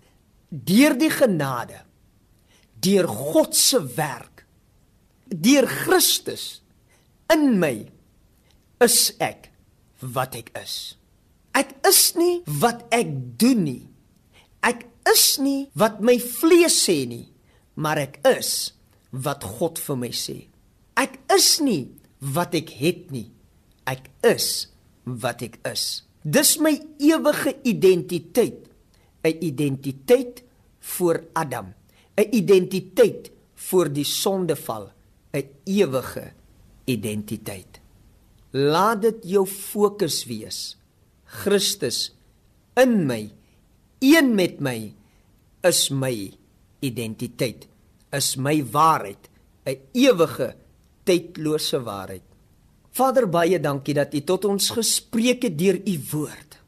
deur 0.51 0.97
die 0.99 1.11
genade 1.11 1.79
deur 2.83 3.07
God 3.07 3.55
se 3.55 3.79
werk 3.95 4.45
deur 5.31 5.67
Christus 5.67 6.61
in 7.31 7.55
my 7.61 7.87
is 8.83 9.13
ek 9.21 9.51
wat 10.01 10.35
ek 10.35 10.49
is. 10.57 10.97
Ek 11.55 11.75
is 11.87 12.15
nie 12.17 12.41
wat 12.59 12.81
ek 12.91 13.11
doen 13.39 13.61
nie. 13.63 13.83
Ek 14.65 14.87
is 15.07 15.37
nie 15.39 15.69
wat 15.77 16.01
my 16.03 16.17
vlees 16.19 16.79
sê 16.83 17.03
nie 17.07 17.31
maar 17.75 17.99
ek 18.01 18.19
is 18.27 18.71
wat 19.11 19.43
God 19.57 19.79
vir 19.81 19.99
my 19.99 20.11
sê. 20.15 20.37
Ek 20.99 21.17
is 21.33 21.59
nie 21.63 21.91
wat 22.19 22.55
ek 22.57 22.71
het 22.81 23.09
nie. 23.13 23.29
Ek 23.89 24.09
is 24.27 24.71
wat 25.05 25.43
ek 25.45 25.57
is. 25.67 26.03
Dis 26.21 26.57
my 26.61 26.75
ewige 27.01 27.55
identiteit 27.67 28.67
'n 29.23 29.37
identiteit 29.39 30.43
voor 30.79 31.23
Adam, 31.33 31.73
'n 32.15 32.27
identiteit 32.31 33.31
voor 33.53 33.91
die 33.93 34.05
sondeval, 34.05 34.91
'n 35.33 35.49
ewige 35.63 36.33
identiteit. 36.85 37.79
Laat 38.51 39.01
dit 39.01 39.19
jou 39.23 39.47
fokus 39.47 40.25
wees. 40.25 40.77
Christus 41.23 42.11
in 42.75 43.05
my, 43.05 43.31
een 43.99 44.35
met 44.35 44.59
my 44.59 44.93
is 45.63 45.89
my 45.89 46.33
identiteit, 46.79 47.67
is 48.11 48.35
my 48.35 48.65
waarheid, 48.65 49.29
'n 49.65 49.79
ewige 49.93 50.55
tydlose 51.03 51.83
waarheid. 51.83 52.23
Vader 52.91 53.29
baie 53.29 53.59
dankie 53.59 53.93
dat 53.93 54.13
U 54.13 54.21
tot 54.21 54.45
ons 54.45 54.69
gespreek 54.69 55.43
het 55.43 55.57
deur 55.57 55.79
U 55.87 55.95
woord. 56.11 56.59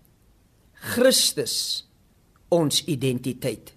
Christus 0.73 1.85
ons 2.53 2.83
identiteit. 2.89 3.73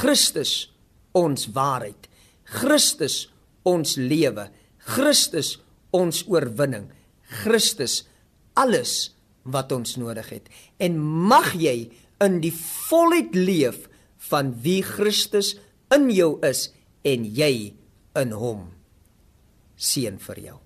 Christus 0.00 0.70
ons 1.16 1.48
waarheid. 1.54 2.08
Christus 2.48 3.28
ons 3.68 3.96
lewe. 4.00 4.48
Christus 4.94 5.58
ons 5.96 6.22
oorwinning. 6.30 6.88
Christus 7.42 8.04
alles 8.58 9.12
wat 9.44 9.72
ons 9.72 9.96
nodig 10.00 10.32
het. 10.32 10.48
En 10.82 10.98
mag 11.00 11.52
jy 11.58 11.90
in 12.20 12.40
die 12.44 12.54
volheid 12.54 13.36
leef 13.36 13.86
van 14.30 14.54
wie 14.64 14.80
Christus 14.86 15.54
in 15.94 16.10
jou 16.14 16.36
is 16.46 16.68
en 17.06 17.24
jy 17.24 17.52
in 18.20 18.34
hom. 18.36 18.66
Seën 19.80 20.20
vir 20.20 20.44
jou. 20.50 20.58